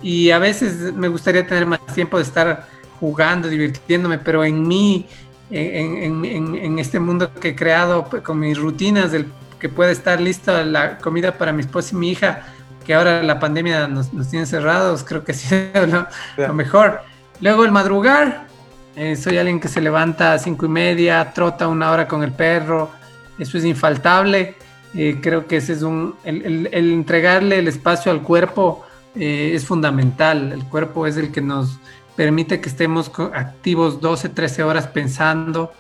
Y 0.02 0.32
a 0.32 0.40
veces 0.40 0.94
me 0.94 1.08
gustaría 1.08 1.46
tener 1.46 1.66
más 1.66 1.86
tiempo 1.94 2.18
de 2.18 2.24
estar 2.24 2.68
jugando, 3.00 3.48
divirtiéndome, 3.48 4.18
pero 4.18 4.44
en 4.44 4.68
mí, 4.68 5.08
en, 5.52 6.26
en, 6.26 6.80
este 6.80 7.00
mundo 7.00 7.34
que 7.34 7.50
he 7.50 7.56
creado 7.56 8.06
pues, 8.06 8.22
con 8.22 8.40
mis 8.40 8.58
rutinas, 8.58 9.12
del 9.12 9.28
que 9.60 9.70
puede 9.70 9.92
estar 9.92 10.22
lista 10.22 10.64
la 10.64 10.98
comida 10.98 11.38
para 11.38 11.52
mi 11.52 11.62
esposa 11.62 11.90
y 11.94 11.98
mi 11.98 12.12
hija, 12.12 12.48
que 12.86 12.94
ahora 12.94 13.22
la 13.24 13.40
pandemia 13.40 13.88
nos, 13.88 14.10
tiene 14.30 14.46
cerrados, 14.46 15.04
creo 15.04 15.24
que 15.24 15.32
ha 15.34 15.36
sido 15.36 15.88
lo, 15.88 16.08
lo 16.38 16.54
mejor. 16.54 17.02
Luego 17.42 17.66
el 17.66 17.72
madrugar, 17.72 18.48
eh, 18.96 19.16
soy 19.16 19.38
alguien 19.38 19.60
que 19.60 19.68
se 19.68 19.82
levanta 19.82 20.34
a 20.34 20.40
cinco 20.40 20.66
y 20.66 20.70
media, 20.70 21.32
trota 21.34 21.68
una 21.68 21.92
hora 21.92 22.08
con 22.08 22.24
el 22.24 22.32
perro, 22.32 22.92
eso 23.38 23.58
es 23.58 23.66
infaltable. 23.66 24.56
Eh, 24.96 25.20
creo 25.22 25.46
que 25.46 25.58
ese 25.58 25.74
es 25.74 25.84
un, 25.84 26.16
el, 26.24 26.68
entregarle 26.74 27.60
el 27.60 27.68
espacio 27.68 28.12
al 28.12 28.24
cuerpo 28.24 28.84
eh, 29.20 29.52
es 29.54 29.66
fundamental. 29.66 30.52
El 30.52 30.64
cuerpo 30.66 31.06
es 31.06 31.18
el 31.18 31.32
que 31.32 31.42
nos 31.42 31.80
permite 32.16 32.62
que 32.62 32.70
estemos 32.70 33.12
activos 33.34 34.02
12, 34.02 34.30
13 34.30 34.64
horas 34.64 34.88
pensando. 34.88 35.72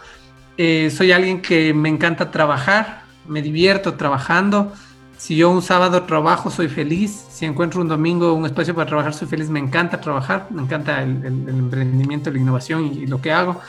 soy 0.57 1.11
alguien 1.11 1.41
que 1.41 1.73
me 1.73 1.89
encanta 1.89 2.31
trabajar, 2.31 3.03
me 3.27 3.41
divierto 3.41 3.93
trabajando. 3.95 4.73
Si 5.19 5.35
yo 5.35 5.49
un 5.49 5.61
sábado 5.61 6.03
trabajo, 6.03 6.49
soy 6.49 6.69
feliz. 6.69 7.25
Si 7.29 7.45
encuentro 7.45 7.81
un 7.81 7.89
domingo 7.89 8.31
un 8.31 8.45
espacio 8.45 8.73
para 8.73 8.87
trabajar, 8.87 9.13
soy 9.13 9.27
feliz. 9.27 9.49
Me 9.49 9.59
encanta 9.59 9.99
trabajar, 9.99 10.47
me 10.49 10.61
encanta 10.61 11.03
el, 11.03 11.25
emprendimiento, 11.25 12.31
la 12.31 12.37
innovación 12.37 12.85
y, 12.85 13.05
lo 13.05 13.19
que 13.19 13.33
hago. 13.33 13.59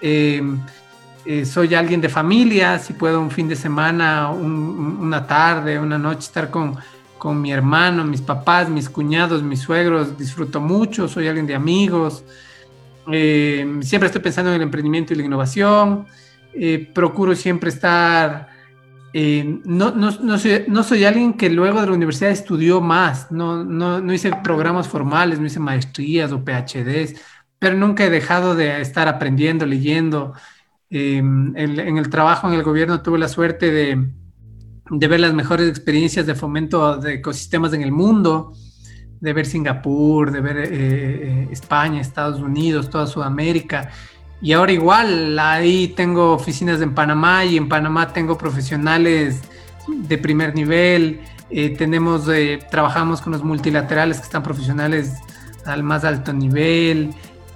Eh, 0.00 0.40
eh, 1.24 1.44
soy 1.44 1.74
alguien 1.74 2.00
de 2.00 2.08
familia. 2.08 2.78
Si 2.78 2.92
puedo 2.92 3.20
un 3.20 3.32
fin 3.32 3.48
de 3.48 3.56
semana, 3.56 4.30
una 4.30 5.26
tarde, 5.26 5.80
una 5.80 5.98
noche 5.98 6.20
estar 6.20 6.48
con, 6.48 6.76
con 7.18 7.40
mi 7.40 7.52
hermano, 7.52 8.04
mis 8.04 8.22
papás, 8.22 8.68
mis 8.68 8.88
cuñados, 8.88 9.42
mis 9.42 9.60
suegros, 9.60 10.16
disfruto 10.16 10.60
mucho. 10.60 11.08
Soy 11.08 11.28
alguien 11.28 11.46
de 11.46 11.54
amigos. 11.54 12.24
Eh, 13.10 13.78
siempre 13.82 14.06
estoy 14.06 14.22
pensando 14.22 14.50
en 14.50 14.56
el 14.56 14.62
emprendimiento 14.62 15.12
y 15.12 15.16
la 15.16 15.24
innovación. 15.24 16.06
procuro 16.94 17.34
siempre 17.34 17.70
estar 17.70 18.48
eh, 19.14 19.60
no, 19.64 19.90
no, 19.92 20.10
no, 20.20 20.38
soy, 20.82 21.04
alguien 21.04 21.32
que 21.34 21.48
luego 21.48 21.80
de 21.80 21.86
la 21.86 21.92
universidad 21.92 22.30
estudió 22.30 22.80
más, 22.80 23.32
no, 23.32 23.64
no, 23.64 24.12
hice 24.12 24.30
programas 24.44 24.86
formales, 24.86 25.40
no 25.40 25.46
hice 25.46 25.60
maestrías 25.60 26.30
o 26.32 26.44
PhDs, 26.44 27.14
pero 27.58 27.74
nunca 27.76 28.04
he 28.04 28.10
dejado 28.10 28.54
de 28.54 28.80
estar 28.80 29.08
aprendiendo, 29.08 29.64
leyendo. 29.66 30.34
Eh, 30.90 31.18
en, 31.18 31.98
el 31.98 32.10
trabajo 32.10 32.48
en 32.48 32.54
el 32.54 32.62
gobierno 32.62 33.02
tuve 33.02 33.18
la 33.18 33.28
suerte 33.28 33.70
de, 33.70 34.06
de, 34.90 35.08
ver 35.08 35.20
las 35.20 35.34
mejores 35.34 35.68
experiencias 35.68 36.26
de 36.26 36.34
fomento 36.34 36.96
de 36.96 37.14
ecosistemas 37.14 37.72
en 37.72 37.82
el 37.82 37.92
mundo, 37.92 38.52
de 39.20 39.32
ver 39.32 39.46
Singapur, 39.46 40.30
de 40.30 40.40
ver 40.40 40.56
eh, 40.58 41.48
España, 41.50 42.00
Estados 42.00 42.40
Unidos, 42.40 42.90
toda 42.90 43.06
Sudamérica. 43.06 43.90
Y 44.40 44.52
ahora 44.52 44.72
igual, 44.72 45.38
ahí 45.38 45.88
tengo 45.88 46.32
oficinas 46.32 46.80
en 46.80 46.94
Panamá 46.94 47.44
y 47.44 47.56
en 47.56 47.68
Panamá 47.68 48.12
tengo 48.12 48.38
profesionales 48.38 49.40
de 49.88 50.18
primer 50.18 50.54
nivel. 50.54 51.20
Eh, 51.50 51.70
tenemos, 51.70 52.28
eh, 52.28 52.60
trabajamos 52.70 53.20
con 53.20 53.32
los 53.32 53.42
multilaterales 53.42 54.18
que 54.18 54.24
están 54.24 54.42
profesionales 54.42 55.14
al 55.64 55.82
más 55.82 56.04
alto 56.04 56.32
nivel. 56.32 57.10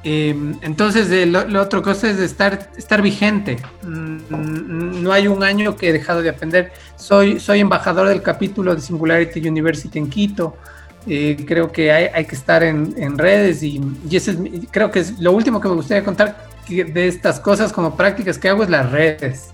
Em, 0.05 0.59
entonces, 0.63 1.11
eh, 1.11 1.27
lo, 1.27 1.61
otro 1.61 1.83
cosa 1.83 2.11
es 2.11 2.19
estar, 2.19 2.71
estar 2.77 3.03
vigente. 3.03 3.59
Mm, 3.83 5.03
no 5.03 5.13
hay 5.13 5.29
un 5.29 5.43
año 5.43 5.77
que 5.77 5.91
he 5.91 5.93
dejado 5.93 6.23
de 6.23 6.31
aprender. 6.31 6.73
Soy, 6.97 7.39
soy 7.41 7.61
embajador 7.61 8.09
del 8.09 8.23
capítulo 8.23 8.75
de 8.75 8.81
Singularity 8.81 9.47
University 9.49 9.99
en 9.99 10.09
Quito. 10.09 10.57
creo 11.05 11.73
que 11.73 11.93
hay, 11.93 12.25
que 12.27 12.35
estar 12.35 12.63
en, 12.63 12.95
en 12.97 13.19
redes 13.19 13.63
y, 13.63 13.81
y 14.09 14.17
ese 14.17 14.33
es, 14.33 14.39
creo 14.71 14.91
que 14.91 15.01
es 15.01 15.19
lo 15.19 15.33
último 15.33 15.61
que 15.61 15.69
me 15.69 15.75
gustaría 15.75 16.05
contar 16.05 16.53
de 16.69 17.09
estas 17.09 17.41
cosas 17.41 17.73
como 17.73 17.97
prácticas 17.97 18.39
que 18.39 18.49
hago 18.49 18.63
es 18.63 18.71
las 18.71 18.91
redes. 18.91 19.51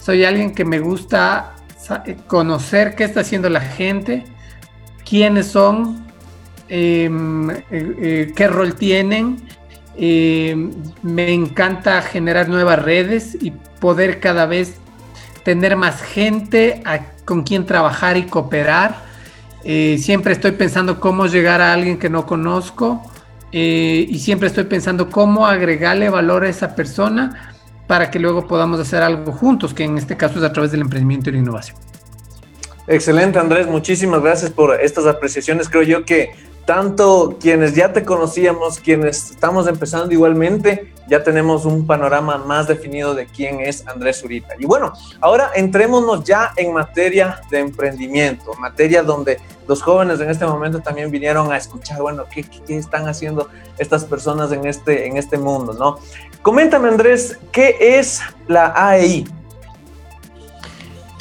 Soy 0.00 0.24
alguien 0.24 0.54
que 0.54 0.64
me 0.64 0.78
gusta 0.80 1.54
conocer 2.26 2.94
qué 2.94 3.04
está 3.04 3.20
haciendo 3.20 3.48
la 3.48 3.60
gente, 3.60 4.24
quiénes 5.08 5.46
son, 5.46 5.96
eh, 5.96 5.98
eh, 5.98 6.09
qué 6.70 8.48
rol 8.48 8.74
tienen. 8.76 9.36
Em, 9.96 10.70
me 11.02 11.32
encanta 11.32 12.00
generar 12.00 12.48
nuevas 12.48 12.82
redes 12.82 13.36
y 13.40 13.50
poder 13.50 14.20
cada 14.20 14.46
vez 14.46 14.76
tener 15.44 15.76
más 15.76 16.00
gente 16.00 16.82
con 17.24 17.42
quien 17.42 17.66
trabajar 17.66 18.16
y 18.16 18.22
cooperar. 18.22 19.02
Eh, 19.64 19.98
siempre 20.00 20.32
estoy 20.32 20.52
pensando 20.52 21.00
cómo 21.00 21.26
llegar 21.26 21.60
a 21.60 21.74
alguien 21.74 21.98
que 21.98 22.08
no 22.08 22.24
conozco 22.24 23.02
eh, 23.52 24.06
y 24.08 24.18
siempre 24.20 24.48
estoy 24.48 24.64
pensando 24.64 25.10
cómo 25.10 25.46
agregarle 25.46 26.08
valor 26.08 26.44
a 26.44 26.48
esa 26.48 26.74
persona 26.74 27.52
para 27.86 28.10
que 28.10 28.18
luego 28.18 28.46
podamos 28.46 28.80
hacer 28.80 29.02
algo 29.02 29.32
juntos, 29.32 29.74
que 29.74 29.84
en 29.84 29.98
este 29.98 30.16
caso 30.16 30.38
es 30.38 30.44
a 30.44 30.52
través 30.52 30.70
del 30.70 30.82
emprendimiento 30.82 31.28
y 31.28 31.32
la 31.32 31.40
innovación. 31.40 31.76
Excelente, 32.86 33.38
Andrés. 33.38 33.66
Muchísimas 33.66 34.22
gracias 34.22 34.50
por 34.50 34.80
estas 34.80 35.06
apreciaciones. 35.06 35.68
Creo 35.68 35.82
yo 35.82 36.04
que 36.04 36.30
tanto 36.70 37.36
quienes 37.40 37.74
ya 37.74 37.92
te 37.92 38.04
conocíamos, 38.04 38.78
quienes 38.78 39.32
estamos 39.32 39.66
empezando 39.66 40.14
igualmente, 40.14 40.94
ya 41.08 41.20
tenemos 41.20 41.64
un 41.64 41.84
panorama 41.84 42.38
más 42.38 42.68
definido 42.68 43.12
de 43.12 43.26
quién 43.26 43.58
es 43.58 43.84
Andrés 43.88 44.20
Zurita. 44.20 44.54
Y 44.56 44.66
bueno, 44.66 44.92
ahora 45.20 45.50
entrémonos 45.56 46.22
ya 46.22 46.52
en 46.54 46.72
materia 46.72 47.40
de 47.50 47.58
emprendimiento, 47.58 48.54
materia 48.60 49.02
donde 49.02 49.40
los 49.66 49.82
jóvenes 49.82 50.20
en 50.20 50.30
este 50.30 50.46
momento 50.46 50.78
también 50.78 51.10
vinieron 51.10 51.50
a 51.50 51.56
escuchar, 51.56 52.00
bueno, 52.02 52.26
qué, 52.32 52.44
qué 52.44 52.76
están 52.76 53.08
haciendo 53.08 53.48
estas 53.76 54.04
personas 54.04 54.52
en 54.52 54.64
este, 54.64 55.08
en 55.08 55.16
este 55.16 55.38
mundo, 55.38 55.72
¿no? 55.72 55.98
Coméntame, 56.42 56.88
Andrés, 56.88 57.36
¿qué 57.50 57.98
es 57.98 58.20
la 58.46 58.72
AEI? 58.76 59.26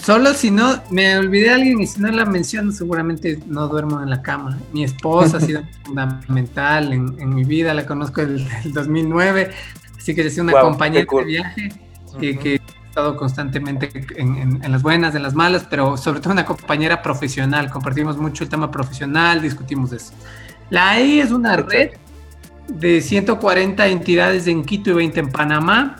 Solo 0.01 0.33
si 0.33 0.49
no, 0.49 0.81
me 0.91 1.17
olvidé 1.17 1.45
de 1.45 1.51
alguien 1.51 1.81
y 1.81 1.87
si 1.87 1.99
no 1.99 2.09
la 2.09 2.25
menciono, 2.25 2.71
seguramente 2.71 3.39
no 3.47 3.67
duermo 3.67 4.01
en 4.01 4.09
la 4.09 4.21
cama. 4.21 4.57
Mi 4.71 4.83
esposa 4.83 5.37
ha 5.37 5.41
sido 5.41 5.61
fundamental 5.83 6.93
en, 6.93 7.35
mi 7.35 7.43
vida, 7.43 7.73
la 7.73 7.85
conozco 7.85 8.25
desde 8.25 8.47
el 8.65 8.73
2009, 8.73 9.51
así 9.97 10.15
que 10.15 10.21
ha 10.21 10.29
sido 10.29 10.43
una 10.43 10.59
compañera 10.61 11.05
de 11.09 11.23
viaje 11.25 11.69
que, 12.19 12.55
he 12.55 12.61
estado 12.87 13.17
constantemente 13.17 13.91
en, 14.17 14.59
las 14.71 14.81
buenas, 14.81 15.13
en 15.15 15.21
las 15.21 15.35
malas, 15.35 15.67
pero 15.69 15.95
sobre 15.97 16.21
todo 16.21 16.33
una 16.33 16.45
compañera 16.45 17.01
profesional. 17.01 17.69
Compartimos 17.69 18.17
mucho 18.17 18.43
el 18.43 18.49
tema 18.49 18.71
profesional, 18.71 19.41
discutimos 19.41 19.91
eso. 19.91 20.13
La 20.69 20.91
AI 20.91 21.19
es 21.19 21.31
una 21.31 21.57
red 21.57 21.91
de 22.67 23.01
140 23.01 23.87
entidades 23.87 24.47
en 24.47 24.63
Quito 24.63 24.91
y 24.91 24.93
20 24.93 25.19
en 25.19 25.29
Panamá. 25.29 25.97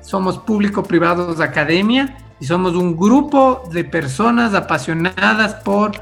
Somos 0.00 0.38
público-privados 0.38 1.38
de 1.38 1.44
academia 1.44 2.16
y 2.42 2.44
somos 2.44 2.74
un 2.74 2.96
grupo 2.96 3.62
de 3.70 3.84
personas 3.84 4.52
apasionadas 4.52 5.54
por 5.62 5.92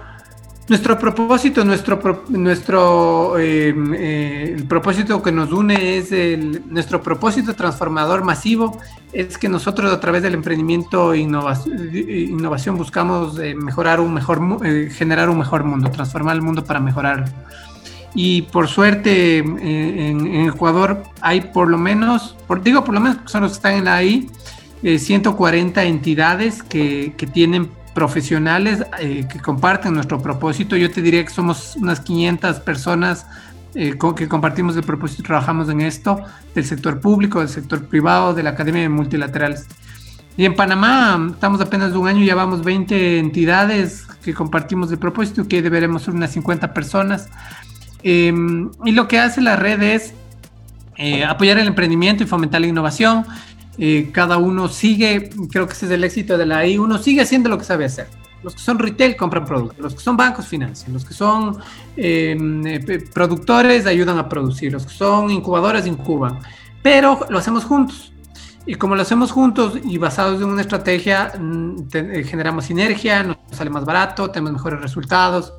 nuestro 0.71 0.99
propósito, 0.99 1.67
nuestro, 1.67 2.25
nuestro 2.31 3.39
eh, 3.39 3.75
eh, 3.99 4.55
el 4.57 4.65
propósito 4.65 5.23
que 5.23 5.33
nos 5.33 5.53
une 5.53 5.99
es 5.99 6.13
el, 6.13 6.63
nuestro 6.71 7.03
propósito 7.03 7.55
transformador 7.55 8.25
masivo, 8.25 8.81
es 9.13 9.37
que 9.37 9.51
nosotros 9.51 9.93
a 9.93 10.01
través 10.01 10.23
del 10.23 10.33
emprendimiento 10.33 11.13
e 11.13 11.19
innovación, 11.19 12.79
buscamos 12.79 13.39
eh, 13.39 13.55
mejorar 13.55 14.01
un 14.01 14.15
mejor, 14.15 14.41
generar 14.93 15.29
un 15.29 15.37
mejor 15.37 15.65
mundo, 15.65 15.91
transformar 15.91 16.37
el 16.37 16.43
mundo 16.43 16.65
para 16.65 16.81
mejorarlo. 16.81 17.27
Y 18.15 18.43
por 18.43 18.67
suerte 18.67 19.41
en, 19.41 20.49
Ecuador 20.49 21.03
hay 21.21 21.43
por 21.43 21.69
lo 21.69 21.77
menos, 21.77 22.35
por, 22.47 22.63
digo 22.63 22.83
por 22.83 22.95
lo 22.95 23.01
menos 23.01 23.19
son 23.27 23.43
los 23.43 23.53
que 23.53 23.57
están 23.57 23.75
en 23.75 23.85
la 23.85 23.97
AI, 23.97 24.31
140 24.83 25.83
eh, 25.83 25.89
entidades 25.89 26.63
que, 26.63 27.13
que 27.17 27.27
tienen 27.27 27.71
profesionales 27.95 28.85
eh, 29.01 29.27
que 29.31 29.41
comparten 29.41 29.95
nuestro 29.95 30.23
propósito. 30.23 30.77
Yo 30.77 30.91
te 30.91 31.03
diría 31.03 31.25
que 31.25 31.31
somos 31.31 31.77
unas 31.77 32.01
500 32.01 32.61
personas 32.61 33.27
eh, 33.75 33.97
que 34.17 34.29
compartimos 34.29 34.77
el 34.77 34.83
propósito 34.83 35.23
y 35.23 35.27
trabajamos 35.27 35.69
en 35.69 35.81
esto, 35.81 36.21
del 36.55 36.65
sector 36.65 37.01
público, 37.01 37.41
del 37.41 37.49
sector 37.49 37.85
privado, 37.87 38.35
de 38.35 38.43
la 38.43 38.51
Academia 38.51 38.83
de 38.83 38.89
Multilaterales. 38.89 39.67
Y 40.37 40.45
en 40.45 40.55
Panamá 40.55 41.29
estamos 41.33 41.61
apenas 41.61 41.93
de 41.93 41.99
un 41.99 42.09
año, 42.09 42.25
ya 42.25 42.35
vamos 42.35 42.65
20 42.65 43.19
entidades 43.19 44.07
que 44.25 44.33
compartimos 44.33 44.91
el 44.93 44.99
propósito, 44.99 45.47
que 45.47 45.61
deberemos 45.61 46.03
ser 46.03 46.15
unas 46.15 46.33
50 46.33 46.73
personas. 46.73 47.29
Em, 48.03 48.71
y 48.85 48.93
lo 48.93 49.09
que 49.09 49.19
hace 49.19 49.41
la 49.41 49.57
red 49.57 49.83
es 49.83 50.15
apoyar 51.27 51.57
el 51.59 51.67
emprendimiento 51.67 52.23
y 52.23 52.27
fomentar 52.27 52.61
la 52.61 52.67
innovación, 52.67 53.25
eh, 53.83 54.11
cada 54.13 54.37
uno 54.37 54.69
sigue, 54.69 55.31
creo 55.51 55.67
que 55.67 55.73
ese 55.73 55.87
es 55.87 55.93
el 55.93 56.05
éxito 56.05 56.37
de 56.37 56.45
la 56.45 56.59
AI, 56.59 56.77
uno 56.77 56.99
sigue 56.99 57.23
haciendo 57.23 57.49
lo 57.49 57.57
que 57.57 57.65
sabe 57.65 57.87
hacer. 57.87 58.09
Los 58.43 58.55
que 58.55 58.61
son 58.61 58.79
retail 58.79 59.17
compran 59.17 59.47
productos, 59.47 59.79
los 59.79 59.95
que 59.95 60.01
son 60.01 60.19
bancos 60.19 60.47
financian, 60.47 60.93
los 60.93 61.03
que 61.03 61.15
son 61.15 61.57
em, 61.97 62.67
eh, 62.67 63.05
productores 63.13 63.87
ayudan 63.87 64.19
a 64.19 64.29
producir, 64.29 64.71
los 64.71 64.85
que 64.85 64.93
son 64.93 65.31
incubadores 65.31 65.87
incuban, 65.87 66.41
pero 66.83 67.21
lo 67.31 67.39
hacemos 67.39 67.65
juntos. 67.65 68.13
Y 68.67 68.75
como 68.75 68.97
lo 68.97 69.03
hacemos 69.03 69.33
juntos 69.33 69.79
y 69.83 69.97
basados 69.97 70.43
en 70.43 70.49
una 70.49 70.61
estrategia, 70.61 71.33
mm, 71.39 71.77
eh, 71.95 72.25
generamos 72.25 72.67
sinergia, 72.67 73.23
nos 73.23 73.39
sale 73.51 73.71
más 73.71 73.87
barato, 73.87 74.31
tenemos 74.31 74.53
mejores 74.53 74.83
resultados 74.83 75.55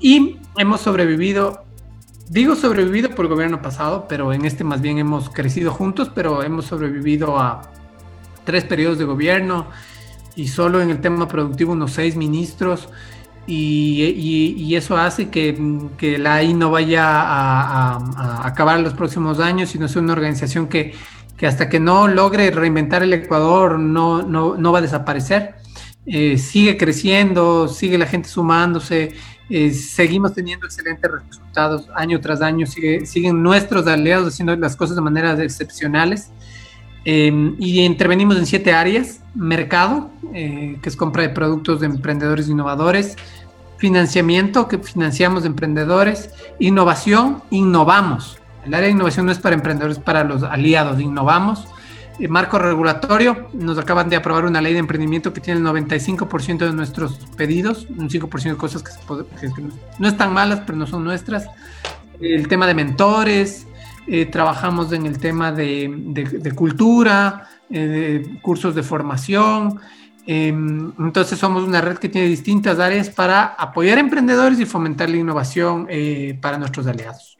y 0.00 0.36
hemos 0.56 0.80
sobrevivido 0.80 1.64
digo 2.30 2.56
sobrevivido 2.56 3.10
por 3.10 3.24
el 3.26 3.30
gobierno 3.30 3.62
pasado, 3.62 4.06
pero 4.08 4.32
en 4.32 4.44
este 4.44 4.64
más 4.64 4.80
bien 4.80 4.98
hemos 4.98 5.30
crecido 5.30 5.72
juntos, 5.72 6.10
pero 6.14 6.42
hemos 6.42 6.66
sobrevivido 6.66 7.38
a 7.38 7.62
tres 8.44 8.64
periodos 8.64 8.98
de 8.98 9.04
gobierno 9.04 9.66
y 10.36 10.48
solo 10.48 10.80
en 10.80 10.90
el 10.90 11.00
tema 11.00 11.26
productivo 11.28 11.72
unos 11.72 11.92
seis 11.92 12.16
ministros. 12.16 12.88
y, 13.46 14.74
eso 14.74 14.96
hace 14.96 15.30
que, 15.30 16.18
la 16.18 16.34
AI 16.34 16.54
no 16.54 16.70
vaya 16.70 17.04
a, 17.04 18.46
acabar 18.46 18.78
en 18.78 18.84
los 18.84 18.94
próximos 18.94 19.40
años, 19.40 19.70
sino 19.70 19.88
sea 19.88 20.02
una 20.02 20.12
organización 20.12 20.68
que, 20.68 20.94
hasta 21.46 21.68
que 21.68 21.80
no 21.80 22.08
logre 22.08 22.50
reinventar 22.50 23.02
el 23.02 23.12
Ecuador 23.12 23.78
no, 23.78 24.22
no, 24.22 24.72
va 24.72 24.78
a 24.78 24.82
desaparecer. 24.82 25.56
Eh, 26.10 26.38
sigue 26.38 26.78
creciendo, 26.78 27.68
sigue 27.68 27.98
la 27.98 28.06
gente 28.06 28.30
sumándose, 28.30 29.14
eh, 29.50 29.70
seguimos 29.72 30.32
teniendo 30.32 30.64
excelentes 30.64 31.10
resultados 31.10 31.86
año 31.94 32.18
tras 32.18 32.40
año, 32.40 32.64
siguen 32.66 33.42
nuestros 33.42 33.86
aliados 33.86 34.28
haciendo 34.28 34.56
las 34.56 34.74
cosas 34.74 34.96
de 34.96 35.02
manera 35.02 35.32
excepcionales. 35.42 36.30
Eh, 37.04 37.54
y 37.58 37.80
intervenimos 37.80 38.38
en 38.38 38.46
siete 38.46 38.72
áreas, 38.72 39.20
mercado, 39.34 40.10
que 40.32 40.80
es 40.82 40.96
compra 40.96 41.22
de 41.22 41.28
productos 41.28 41.80
de 41.80 41.86
emprendedores 41.86 42.48
innovadores, 42.48 43.16
financiamiento, 43.76 44.66
que 44.66 44.78
financiamos 44.78 45.44
emprendedores, 45.44 46.30
innovación, 46.58 47.42
innovamos. 47.50 48.38
El 48.64 48.74
área 48.74 48.86
de 48.86 48.92
innovación 48.92 49.26
no 49.26 49.32
es 49.32 49.38
para 49.38 49.54
emprendedores, 49.54 49.98
es 49.98 50.02
para 50.02 50.24
los 50.24 50.42
aliados, 50.42 51.00
innovamos. 51.00 51.66
Marco 52.26 52.58
regulatorio, 52.58 53.48
nos 53.52 53.78
acaban 53.78 54.08
de 54.08 54.16
aprobar 54.16 54.44
una 54.44 54.60
ley 54.60 54.72
de 54.72 54.80
emprendimiento 54.80 55.32
que 55.32 55.40
tiene 55.40 55.60
el 55.60 55.66
95% 55.66 56.58
de 56.58 56.72
nuestros 56.72 57.18
pedidos, 57.36 57.86
un 57.90 58.08
5% 58.08 58.42
de 58.42 58.56
cosas 58.56 58.82
que, 58.82 58.90
no 59.98 60.08
están 60.08 60.32
malas, 60.32 60.62
pero 60.66 60.76
no 60.76 60.86
son 60.86 61.04
nuestras. 61.04 61.46
El 62.20 62.48
tema 62.48 62.66
de 62.66 62.74
mentores, 62.74 63.66
eh, 64.06 64.26
trabajamos 64.26 64.92
en 64.92 65.06
el 65.06 65.18
tema 65.18 65.52
de, 65.52 66.52
cultura, 66.56 67.48
eh, 67.70 67.78
de 68.24 68.40
cursos 68.40 68.74
de 68.74 68.82
formación, 68.82 69.78
Em, 70.30 70.92
entonces 70.98 71.38
somos 71.38 71.64
una 71.64 71.80
red 71.80 71.96
que 71.96 72.10
tiene 72.10 72.28
distintas 72.28 72.78
áreas 72.78 73.08
para 73.08 73.44
apoyar 73.44 73.96
a 73.96 74.02
emprendedores 74.02 74.60
y 74.60 74.66
fomentar 74.66 75.08
la 75.08 75.16
innovación 75.16 75.86
eh, 75.88 76.38
para 76.42 76.58
nuestros 76.58 76.86
aliados. 76.86 77.37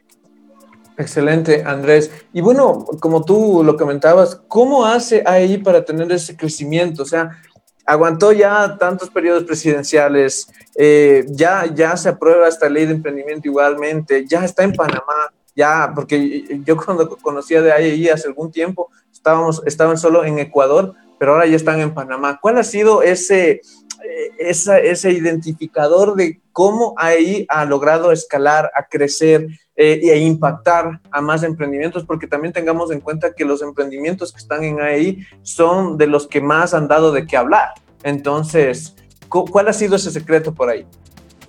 Excelente, 0.99 1.63
Andrés. 1.65 2.11
Y 2.33 2.41
bueno, 2.41 2.85
como 2.99 3.23
tú 3.23 3.63
lo 3.63 3.77
comentabas, 3.77 4.35
¿cómo 4.49 4.85
hace 4.85 5.23
ahí 5.25 5.57
para 5.57 5.85
tener 5.85 6.11
ese 6.11 6.35
crecimiento? 6.35 7.03
O 7.03 7.05
sea, 7.05 7.41
aguantó 7.85 8.33
ya 8.33 8.77
tantos 8.77 9.09
periodos 9.09 9.45
presidenciales, 9.45 10.49
eh, 10.75 11.25
ya, 11.29 11.73
ya 11.73 11.95
se 11.95 12.09
aprueba 12.09 12.49
esta 12.49 12.67
ley 12.67 12.85
de 12.85 12.95
emprendimiento 12.95 13.47
igualmente, 13.47 14.25
ya 14.27 14.43
está 14.43 14.63
en 14.63 14.73
Panamá, 14.73 15.31
ya, 15.55 15.89
porque 15.95 16.61
yo 16.65 16.75
cuando 16.75 17.07
conocía 17.17 17.61
de 17.61 17.71
ahí 17.71 18.09
hace 18.09 18.27
algún 18.27 18.51
tiempo, 18.51 18.89
estábamos, 19.09 19.63
estaban 19.65 19.97
solo 19.97 20.25
en 20.25 20.37
Ecuador, 20.39 20.95
pero 21.17 21.31
ahora 21.31 21.47
ya 21.47 21.55
están 21.55 21.79
en 21.79 21.93
Panamá. 21.93 22.39
¿Cuál 22.41 22.57
ha 22.57 22.63
sido 22.65 23.03
ese, 23.03 23.61
eh, 24.03 24.31
ese 24.37 25.11
identificador 25.11 26.15
de 26.15 26.41
cómo 26.51 26.93
ahí 26.97 27.45
ha 27.47 27.63
logrado 27.63 28.11
escalar, 28.11 28.69
a 28.75 28.83
crecer 28.83 29.47
eh, 29.81 30.01
e 30.03 30.17
impactar 30.19 30.99
a 31.09 31.21
más 31.21 31.41
emprendimientos? 31.43 32.03
Porque 32.03 32.27
también 32.27 32.51
tengamos 32.51 32.91
en 32.91 32.99
cuenta 32.99 33.33
que 33.33 33.45
los 33.45 33.61
emprendimientos 33.61 34.33
que 34.33 34.39
están 34.39 34.65
en 34.65 34.81
ahí 34.81 35.25
son 35.41 35.97
de 35.97 36.05
los 36.05 36.27
que 36.27 36.41
más 36.41 36.73
han 36.73 36.89
dado 36.89 37.13
de 37.13 37.25
qué 37.25 37.37
hablar. 37.37 37.69
Entonces, 38.03 38.97
¿cuál 39.29 39.69
ha 39.69 39.73
sido 39.73 39.95
ese 39.95 40.11
secreto 40.11 40.53
por 40.53 40.69
ahí? 40.69 40.85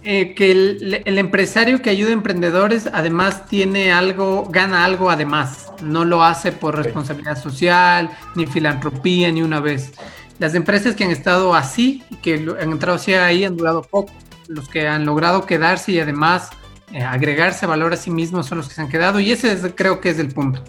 Eh, 0.05 0.35
que 0.37 0.53
el, 0.53 1.19
empresario 1.19 1.83
que 1.83 1.91
ayuda 1.91 2.11
a 2.11 2.13
emprendedores 2.13 2.89
además 2.93 3.47
tiene 3.47 3.91
algo, 3.91 4.47
gana 4.49 4.85
algo 4.85 5.11
además, 5.11 5.73
no 5.83 6.05
lo 6.05 6.23
hace 6.23 6.53
por 6.53 6.77
responsabilidad 6.77 7.37
social, 7.37 8.11
ni 8.37 8.47
filantropía, 8.47 9.33
ni 9.33 9.43
una 9.43 9.59
vez. 9.59 9.93
Las 10.39 10.55
empresas 10.55 10.95
que 10.95 11.03
han 11.03 11.11
estado 11.11 11.57
así, 11.57 12.05
que 12.23 12.35
han 12.35 12.71
entrado 12.71 12.95
así 12.95 13.13
ahí, 13.13 13.45
han 13.45 13.57
durado 13.57 13.83
poco. 13.83 14.13
Los 14.47 14.69
que 14.69 14.87
han 14.87 15.05
logrado 15.05 15.47
quedarse 15.47 15.93
y 15.93 16.01
además 16.01 16.51
eh, 16.93 17.03
agregarse 17.03 17.67
valor 17.67 17.93
a 17.93 17.97
sí 17.97 18.11
mismos 18.11 18.47
son 18.47 18.59
los 18.59 18.69
que 18.69 18.75
se 18.75 18.81
han 18.83 18.89
quedado 18.89 19.21
y 19.21 19.31
ese 19.33 19.75
creo 19.75 20.01
que 20.01 20.11
es 20.11 20.19
el 20.19 20.29
punto. 20.29 20.63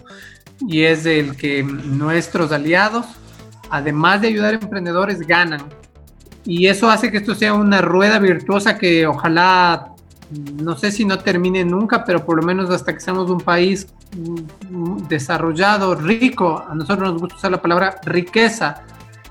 Y 0.60 0.82
es 0.82 1.06
el 1.06 1.36
que 1.36 1.62
nuestros 1.62 2.52
aliados, 2.52 3.06
además 3.70 4.20
de 4.20 4.28
ayudar 4.28 4.54
a 4.54 4.58
emprendedores, 4.58 5.20
ganan 5.20 5.62
y 6.44 6.66
eso 6.66 6.90
hace 6.90 7.10
que 7.10 7.18
esto 7.18 7.34
sea 7.34 7.54
una 7.54 7.80
rueda 7.80 8.18
virtuosa 8.18 8.76
que 8.76 9.06
ojalá, 9.06 9.92
no 10.60 10.76
sé 10.76 10.90
si 10.90 11.04
no 11.04 11.18
termine 11.18 11.64
nunca, 11.64 12.04
pero 12.04 12.24
por 12.24 12.36
lo 12.36 12.42
menos 12.42 12.70
hasta 12.70 12.92
que 12.92 13.00
seamos 13.00 13.30
un 13.30 13.40
país 13.40 13.86
mm, 14.16 15.06
desarrollado, 15.08 15.94
rico, 15.94 16.64
a 16.68 16.74
nosotros 16.74 17.12
nos 17.12 17.20
gusta 17.20 17.36
usar 17.36 17.50
la 17.52 17.62
palabra 17.62 18.00
riqueza, 18.04 18.82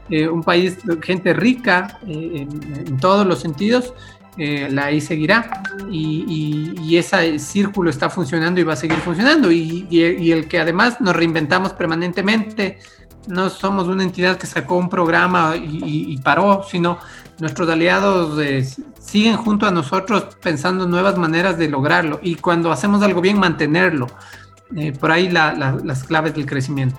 eh, 0.09 0.27
un 0.27 0.43
país 0.43 0.77
gente 1.01 1.33
rica 1.33 1.99
eh, 2.07 2.47
en, 2.49 2.97
todos 2.97 3.25
los 3.25 3.39
sentidos, 3.39 3.93
eh, 4.37 4.69
la 4.71 4.85
ahí 4.85 5.01
seguirá 5.01 5.61
y, 5.89 6.73
y, 6.79 6.97
ese 6.97 7.37
círculo 7.37 7.89
está 7.89 8.09
funcionando 8.09 8.61
y 8.61 8.63
va 8.63 8.73
a 8.73 8.77
seguir 8.77 8.97
funcionando 8.99 9.51
y, 9.51 9.87
y, 9.89 10.31
el 10.31 10.47
que 10.47 10.59
además 10.59 11.01
nos 11.01 11.15
reinventamos 11.15 11.73
permanentemente 11.73 12.79
no 13.27 13.49
somos 13.49 13.87
una 13.87 14.03
entidad 14.03 14.37
que 14.37 14.47
sacó 14.47 14.75
un 14.77 14.89
programa 14.89 15.55
y, 15.55 16.17
paró, 16.17 16.63
sino 16.63 16.97
nuestros 17.39 17.69
aliados 17.69 18.39
eh, 18.41 18.67
siguen 18.99 19.37
junto 19.37 19.67
a 19.67 19.71
nosotros 19.71 20.37
pensando 20.41 20.87
nuevas 20.87 21.17
maneras 21.17 21.57
de 21.57 21.69
lograrlo 21.69 22.19
y 22.21 22.35
cuando 22.35 22.71
hacemos 22.71 23.01
algo 23.03 23.21
bien 23.21 23.39
mantenerlo. 23.39 24.07
Eh, 24.75 24.93
por 24.93 25.11
ahí 25.11 25.29
las 25.29 26.03
claves 26.03 26.33
del 26.33 26.45
crecimiento. 26.45 26.97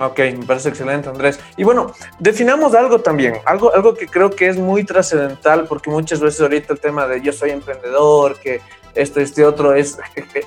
Ok, 0.00 0.18
me 0.18 0.44
parece 0.44 0.70
excelente, 0.70 1.08
Andrés. 1.08 1.38
Y 1.56 1.64
bueno, 1.64 1.92
definamos 2.18 2.74
algo 2.74 3.00
también, 3.00 3.36
algo, 3.44 3.72
algo 3.72 3.94
que 3.94 4.06
creo 4.06 4.30
que 4.30 4.48
es 4.48 4.56
muy 4.56 4.84
trascendental, 4.84 5.66
porque 5.68 5.90
muchas 5.90 6.20
veces 6.20 6.40
ahorita 6.40 6.72
el 6.72 6.80
tema 6.80 7.06
de 7.06 7.20
yo 7.20 7.32
soy 7.32 7.50
emprendedor, 7.50 8.38
que 8.40 8.60
esto, 8.94 9.20
este 9.20 9.44
otro, 9.44 9.74
es, 9.74 9.98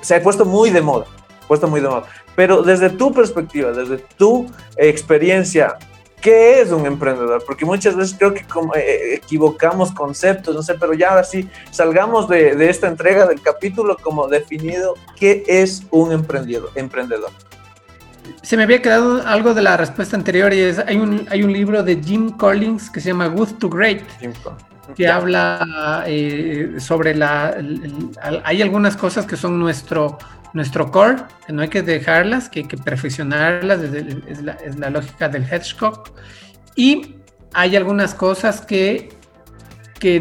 se 0.02 0.14
ha 0.14 0.22
puesto 0.22 0.44
muy 0.44 0.70
de 0.70 0.82
moda, 0.82 1.06
puesto 1.46 1.66
muy 1.66 1.80
de 1.80 1.88
moda. 1.88 2.04
Pero 2.36 2.62
desde 2.62 2.90
tu 2.90 3.12
perspectiva, 3.12 3.72
desde 3.72 3.98
tu 4.16 4.46
experiencia, 4.76 5.78
¿qué 6.20 6.60
es 6.60 6.70
un 6.70 6.86
emprendedor? 6.86 7.42
Porque 7.46 7.64
muchas 7.64 7.96
veces 7.96 8.14
creo 8.18 8.34
que 8.34 8.44
eh, 8.76 9.14
equivocamos 9.14 9.92
conceptos, 9.92 10.54
no 10.54 10.62
sé, 10.62 10.74
pero 10.74 10.92
ya 10.92 11.10
ahora 11.10 11.24
sí, 11.24 11.48
salgamos 11.70 12.28
de, 12.28 12.68
esta 12.68 12.86
entrega 12.86 13.26
del 13.26 13.40
capítulo 13.40 13.96
como 14.00 14.28
definido 14.28 14.94
qué 15.16 15.42
es 15.46 15.84
un 15.90 16.12
emprendedor. 16.12 16.70
emprendedor. 16.74 17.30
Se 18.42 18.56
me 18.56 18.62
había 18.62 18.80
quedado 18.80 19.26
algo 19.26 19.54
de 19.54 19.62
la 19.62 19.76
respuesta 19.76 20.16
anterior 20.16 20.52
y 20.52 20.60
es, 20.60 20.78
hay 20.78 20.96
un, 20.96 21.26
hay 21.30 21.42
un 21.42 21.52
libro 21.52 21.82
de 21.82 22.00
Jim 22.02 22.30
Collins 22.30 22.90
que 22.90 23.00
se 23.00 23.08
llama 23.08 23.26
Good 23.26 23.54
to 23.58 23.68
Great. 23.68 24.02
que 24.96 25.08
habla 25.08 26.04
eh, 26.06 26.76
sobre 26.78 27.14
la... 27.14 27.56
hay 28.44 28.62
algunas 28.62 28.96
cosas 28.96 29.26
que 29.26 29.36
son 29.36 29.58
nuestro, 29.58 30.18
nuestro 30.52 30.90
core, 30.90 31.16
que 31.46 31.52
no 31.52 31.62
hay 31.62 31.68
que 31.68 31.82
dejarlas, 31.82 32.48
que 32.48 32.60
hay 32.60 32.66
que 32.66 32.76
perfeccionarlas, 32.76 33.80
es 33.82 34.76
la, 34.78 34.90
lógica 34.90 35.28
del 35.28 35.44
Hedgehog. 35.44 36.04
Y 36.74 37.16
hay 37.52 37.76
algunas 37.76 38.14
cosas 38.14 38.60
que, 38.60 39.10
que, 39.98 40.16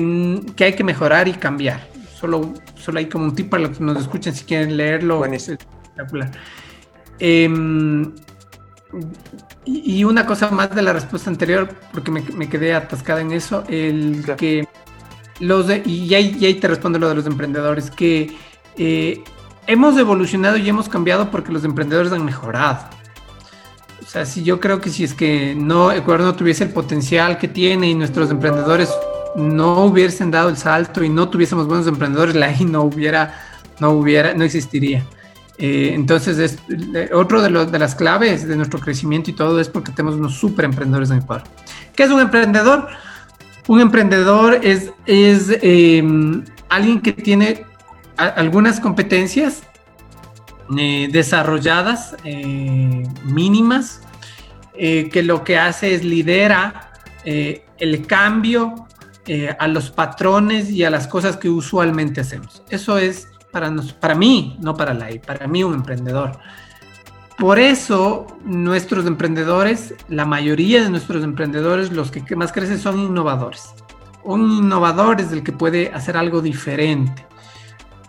hay 0.60 0.74
que 0.74 0.84
mejorar 0.84 1.28
y 1.28 1.34
cambiar. 1.34 1.88
Solo, 2.20 2.54
solo 2.76 3.00
hay 3.00 3.06
como 3.06 3.26
un 3.26 3.36
tip 3.36 3.50
para 3.50 3.64
los 3.64 3.78
que 3.78 3.84
nos 3.84 4.02
escuchen 4.02 4.34
si 4.34 4.44
quieren 4.44 4.76
leerlo. 4.76 5.24
Es 5.26 5.50
espectacular. 5.50 6.32
Em, 7.20 8.14
y, 9.66 10.04
una 10.04 10.26
cosa 10.26 10.50
más 10.52 10.74
de 10.74 10.82
la 10.82 10.94
respuesta 10.94 11.30
anterior, 11.30 11.70
porque 11.92 12.12
me, 12.12 12.50
quedé 12.50 12.74
atascada 12.74 13.22
en 13.22 13.32
eso, 13.32 13.64
el 13.68 14.24
que 14.38 14.68
los 15.40 15.68
de, 15.68 15.84
y 15.86 16.14
ahí, 16.14 16.38
y 16.40 16.46
ahí 16.46 16.54
te 16.56 16.68
respondo 16.68 16.98
lo 17.00 17.10
de 17.10 17.16
los 17.16 17.26
emprendedores, 17.26 17.92
que 17.92 18.36
eh, 18.78 19.24
hemos 19.68 19.98
evolucionado 19.98 20.58
y 20.58 20.68
hemos 20.70 20.88
cambiado 20.88 21.30
porque 21.30 21.52
los 21.52 21.64
emprendedores 21.64 22.12
han 22.12 22.24
mejorado. 22.24 22.80
O 24.02 24.10
sea, 24.10 24.26
si 24.26 24.44
yo 24.44 24.60
creo 24.62 24.80
que 24.80 24.90
si 24.90 25.04
es 25.04 25.14
que 25.14 25.54
no 25.54 25.92
Ecuador 25.92 26.22
no 26.22 26.36
tuviese 26.36 26.64
el 26.64 26.70
potencial 26.70 27.38
que 27.38 27.50
tiene 27.50 27.90
y 27.90 27.94
nuestros 27.94 28.32
emprendedores 28.32 28.90
no 29.36 29.84
hubiesen 29.84 30.32
dado 30.32 30.48
el 30.48 30.56
salto 30.56 31.04
y 31.04 31.10
no 31.10 31.30
tuviésemos 31.30 31.68
buenos 31.68 31.88
emprendedores, 31.88 32.34
la 32.34 32.52
I 32.52 32.64
no 32.64 32.84
hubiera, 32.84 33.38
no 33.80 33.92
hubiera, 33.92 34.34
no 34.34 34.46
existiría. 34.46 35.06
Eh, 35.58 35.92
entonces, 35.94 36.38
es, 36.38 36.60
otro 37.12 37.42
de, 37.42 37.66
de, 37.66 37.80
las 37.80 37.96
claves 37.96 38.48
de 38.48 38.56
nuestro 38.56 38.80
crecimiento 38.80 39.32
y 39.32 39.34
todo 39.34 39.60
es 39.60 39.70
porque 39.70 39.92
tenemos 39.92 40.16
unos 40.16 40.36
super 40.36 40.66
emprendedores 40.66 41.10
en 41.10 41.18
Ecuador. 41.18 41.48
¿Qué 41.96 42.04
es 42.04 42.12
un 42.12 42.20
emprendedor? 42.20 42.88
Un 43.68 43.82
emprendedor 43.82 44.60
es, 44.64 44.92
es 45.06 45.58
em, 45.62 46.44
alguien 46.70 47.02
que 47.02 47.12
tiene 47.12 47.66
algunas 48.18 48.80
competencias 48.80 49.64
eh, 50.78 51.08
desarrolladas 51.12 52.16
eh, 52.24 53.04
mínimas 53.26 54.02
que 54.74 55.24
lo 55.24 55.44
que 55.44 55.58
hace 55.58 55.96
es 55.96 56.04
lidera 56.04 56.92
el 57.26 58.06
cambio 58.06 58.88
a 59.58 59.68
los 59.68 59.90
patrones 59.90 60.70
y 60.70 60.84
a 60.84 60.92
las 60.92 61.08
cosas 61.08 61.36
que 61.36 61.50
usualmente 61.50 62.22
hacemos. 62.22 62.62
Eso 62.70 63.00
es 63.00 63.28
para, 63.60 63.74
para 64.00 64.16
mí, 64.16 64.58
no 64.62 64.76
para 64.76 64.94
la 64.94 65.10
para 65.26 65.48
mí 65.48 65.64
un 65.64 65.74
emprendedor. 65.74 66.40
Por 67.38 67.60
eso 67.60 68.28
nuestros 68.44 69.06
emprendedores, 69.06 69.94
la 70.10 70.26
mayoría 70.26 70.84
de 70.84 70.90
nuestros 70.90 71.24
emprendedores, 71.24 71.92
los 71.92 72.12
que 72.12 72.36
más 72.36 72.52
crecen 72.52 72.80
son 72.80 73.00
innovadores 73.00 73.74
un 74.28 74.52
innovador 74.52 75.22
es 75.22 75.32
el 75.32 75.42
que 75.42 75.54
puede 75.54 75.90
hacer 75.94 76.18
algo 76.18 76.42
diferente. 76.42 77.26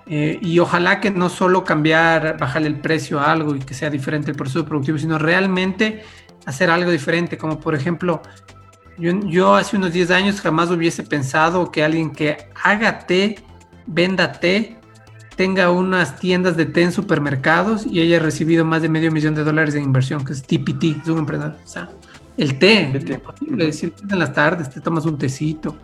Eh, 0.06 0.38
y 0.42 0.58
ojalá 0.58 1.00
que 1.00 1.10
no 1.10 1.28
solo 1.28 1.64
cambiar, 1.64 2.36
bajarle 2.38 2.68
el 2.68 2.80
precio 2.80 3.20
a 3.20 3.30
algo 3.30 3.54
y 3.54 3.60
que 3.60 3.74
sea 3.74 3.88
diferente 3.88 4.30
el 4.30 4.36
proceso 4.36 4.64
productivo, 4.64 4.98
sino 4.98 5.18
realmente 5.18 6.02
hacer 6.44 6.70
algo 6.70 6.90
diferente, 6.90 7.38
como 7.38 7.60
por 7.60 7.74
ejemplo, 7.74 8.22
yo, 8.96 9.12
yo 9.26 9.54
hace 9.54 9.76
unos 9.76 9.92
10 9.92 10.10
años 10.10 10.40
jamás 10.40 10.70
hubiese 10.70 11.04
pensado 11.04 11.70
que 11.70 11.84
alguien 11.84 12.10
que 12.10 12.48
haga 12.64 13.00
té, 13.00 13.44
venda 13.86 14.32
té, 14.32 14.77
tenga 15.38 15.70
unas 15.70 16.18
tiendas 16.18 16.56
de 16.56 16.66
té 16.66 16.82
en 16.82 16.90
supermercados 16.90 17.86
y 17.86 18.00
haya 18.00 18.18
recibido 18.18 18.64
más 18.64 18.82
de 18.82 18.88
medio 18.88 19.12
millón 19.12 19.36
de 19.36 19.44
dólares 19.44 19.72
de 19.72 19.80
inversión, 19.80 20.24
que 20.24 20.32
es 20.32 20.42
TPT, 20.42 21.00
es 21.00 21.08
un 21.08 21.20
emprendedor. 21.20 21.54
O 21.64 21.68
sea, 21.68 21.88
el 22.36 22.58
té, 22.58 22.90
decir, 23.42 23.94
en 24.10 24.18
las 24.18 24.32
tardes 24.32 24.68
te 24.68 24.80
tomas 24.80 25.06
un 25.06 25.16
tecito. 25.16 25.76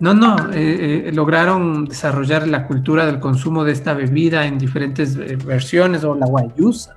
No, 0.00 0.14
no, 0.14 0.36
eh, 0.54 1.08
eh, 1.08 1.12
lograron 1.12 1.84
desarrollar 1.84 2.48
la 2.48 2.66
cultura 2.66 3.04
del 3.04 3.20
consumo 3.20 3.62
de 3.62 3.72
esta 3.72 3.92
bebida 3.92 4.46
en 4.46 4.56
diferentes 4.56 5.16
eh, 5.16 5.36
versiones, 5.36 6.02
o 6.04 6.14
la 6.14 6.24
guayusa. 6.24 6.96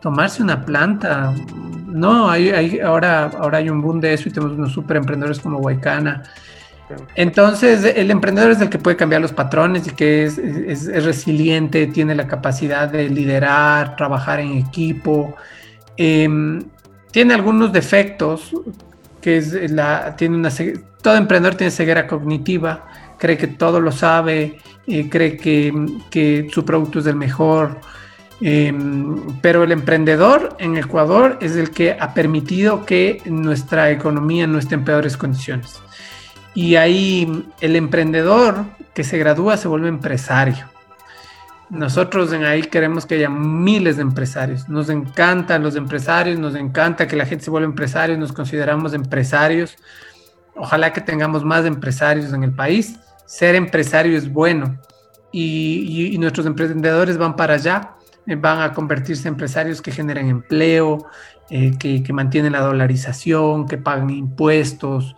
Tomarse 0.00 0.42
una 0.42 0.64
planta, 0.64 1.32
no, 1.86 2.28
hay, 2.28 2.50
hay, 2.50 2.80
ahora, 2.80 3.30
ahora 3.38 3.58
hay 3.58 3.70
un 3.70 3.80
boom 3.80 4.00
de 4.00 4.14
eso 4.14 4.28
y 4.28 4.32
tenemos 4.32 4.58
unos 4.58 4.72
super 4.72 4.96
emprendedores 4.96 5.38
como 5.38 5.58
Guaycana. 5.58 6.24
Entonces, 7.14 7.84
el 7.96 8.10
emprendedor 8.10 8.50
es 8.50 8.60
el 8.60 8.68
que 8.68 8.78
puede 8.78 8.96
cambiar 8.96 9.20
los 9.20 9.32
patrones 9.32 9.86
y 9.86 9.90
que 9.90 10.24
es, 10.24 10.38
es, 10.38 10.86
es 10.86 11.04
resiliente, 11.04 11.86
tiene 11.88 12.14
la 12.14 12.26
capacidad 12.26 12.88
de 12.88 13.08
liderar, 13.08 13.96
trabajar 13.96 14.40
en 14.40 14.52
equipo. 14.58 15.34
Eh, 15.96 16.28
tiene 17.10 17.34
algunos 17.34 17.72
defectos, 17.72 18.54
que 19.20 19.38
es 19.38 19.70
la, 19.70 20.14
tiene 20.16 20.36
una, 20.36 20.50
todo 21.00 21.16
emprendedor 21.16 21.56
tiene 21.56 21.70
ceguera 21.70 22.06
cognitiva, 22.06 22.84
cree 23.18 23.38
que 23.38 23.46
todo 23.46 23.80
lo 23.80 23.90
sabe, 23.90 24.58
eh, 24.86 25.08
cree 25.08 25.36
que, 25.36 25.72
que, 26.10 26.48
su 26.52 26.64
producto 26.64 26.98
es 26.98 27.06
el 27.06 27.16
mejor, 27.16 27.80
eh, 28.40 28.72
pero 29.40 29.64
el 29.64 29.72
emprendedor 29.72 30.56
en 30.58 30.76
Ecuador 30.76 31.38
es 31.40 31.56
el 31.56 31.70
que 31.70 31.96
ha 31.98 32.12
permitido 32.12 32.84
que 32.84 33.22
nuestra 33.24 33.90
economía 33.90 34.46
no 34.46 34.58
esté 34.58 34.74
en 34.74 34.84
peores 34.84 35.16
condiciones. 35.16 35.80
Y 36.56 36.76
ahí 36.76 37.46
el 37.60 37.76
emprendedor 37.76 38.64
que 38.94 39.04
se 39.04 39.18
gradúa 39.18 39.58
se 39.58 39.68
vuelve 39.68 39.88
empresario. 39.88 40.64
Nosotros 41.68 42.32
en 42.32 42.44
ahí 42.44 42.62
queremos 42.62 43.04
que 43.04 43.16
haya 43.16 43.28
miles 43.28 43.96
de 43.96 44.02
empresarios. 44.02 44.66
Nos 44.68 44.88
encantan 44.88 45.62
los 45.62 45.76
empresarios, 45.76 46.38
nos 46.38 46.54
encanta 46.54 47.06
que 47.06 47.14
la 47.14 47.26
gente 47.26 47.44
se 47.44 47.50
vuelva 47.50 47.66
empresario, 47.66 48.16
nos 48.16 48.32
consideramos 48.32 48.94
empresarios. 48.94 49.76
Ojalá 50.56 50.92
que 50.94 51.02
tengamos 51.02 51.44
más 51.44 51.66
empresarios 51.66 52.32
en 52.32 52.42
el 52.42 52.52
país. 52.52 52.98
Ser 53.26 53.54
empresario 53.54 54.16
es 54.16 54.32
bueno 54.32 54.78
y, 55.32 56.16
nuestros 56.18 56.46
emprendedores 56.46 57.18
van 57.18 57.36
para 57.36 57.54
allá, 57.54 57.96
eh, 58.26 58.34
van 58.34 58.62
a 58.62 58.72
convertirse 58.72 59.28
en 59.28 59.34
empresarios 59.34 59.82
que 59.82 59.92
generen 59.92 60.28
empleo, 60.28 61.06
eh, 61.50 61.72
que, 61.78 62.12
mantienen 62.14 62.52
la 62.52 62.60
dolarización, 62.60 63.66
que 63.66 63.76
pagan 63.76 64.08
impuestos, 64.08 65.14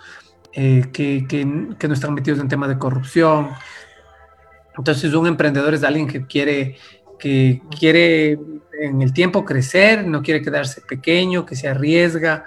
eh, 0.52 0.84
que, 0.92 1.26
que 1.26 1.44
no 1.44 1.94
están 1.94 2.14
metidos 2.14 2.40
en 2.40 2.48
temas 2.48 2.68
de 2.68 2.78
corrupción. 2.78 3.50
Entonces 4.76 5.12
un 5.12 5.26
emprendedor 5.26 5.74
es 5.74 5.82
alguien 5.82 6.06
que 6.06 6.26
quiere, 6.26 6.76
que 7.18 7.60
quiere 7.78 8.38
en 8.80 9.02
el 9.02 9.12
tiempo 9.12 9.44
crecer, 9.44 10.06
no 10.06 10.22
quiere 10.22 10.40
quedarse 10.40 10.80
pequeño, 10.80 11.44
que 11.44 11.56
se 11.56 11.68
arriesga. 11.68 12.44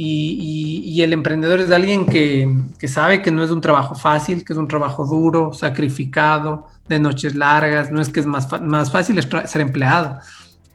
Y, 0.00 1.02
el 1.02 1.12
emprendedor 1.12 1.60
es 1.60 1.72
alguien 1.72 2.06
que, 2.06 2.48
sabe 2.86 3.20
que 3.20 3.32
no 3.32 3.42
es 3.42 3.50
un 3.50 3.60
trabajo 3.60 3.96
fácil, 3.96 4.44
que 4.44 4.52
es 4.52 4.58
un 4.58 4.68
trabajo 4.68 5.04
duro, 5.04 5.52
sacrificado, 5.52 6.68
de 6.88 7.00
noches 7.00 7.34
largas. 7.34 7.90
No 7.90 8.00
es 8.00 8.08
que 8.08 8.20
es 8.20 8.26
más, 8.26 8.48
más 8.62 8.92
fácil 8.92 9.20
ser 9.20 9.60
empleado. 9.60 10.20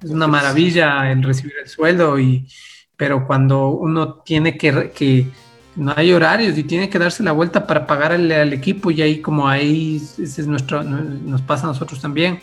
Es 0.04 0.10
una 0.10 0.28
maravilla 0.28 1.10
el 1.10 1.24
recibir 1.24 1.54
el 1.64 1.70
sueldo, 1.70 2.20
y, 2.20 2.46
pero 2.98 3.26
cuando 3.26 3.70
uno 3.70 4.16
tiene 4.16 4.58
que, 4.58 4.92
que 4.94 5.28
no 5.76 5.94
hay 5.96 6.14
horarios 6.14 6.58
y 6.58 6.64
tiene 6.64 6.90
que 6.90 7.00
darse 7.00 7.24
la 7.24 7.32
vuelta 7.32 7.66
para 7.66 7.88
pagarle 7.88 8.36
al 8.36 8.54
equipo 8.54 8.92
y 8.92 9.02
ahí 9.02 9.22
como 9.22 9.48
ahí 9.48 10.02
ese 10.20 10.42
es 10.42 10.48
nuestro, 10.48 10.84
nos 10.84 11.42
pasa 11.42 11.66
a 11.66 11.68
nosotros 11.68 12.00
también. 12.00 12.40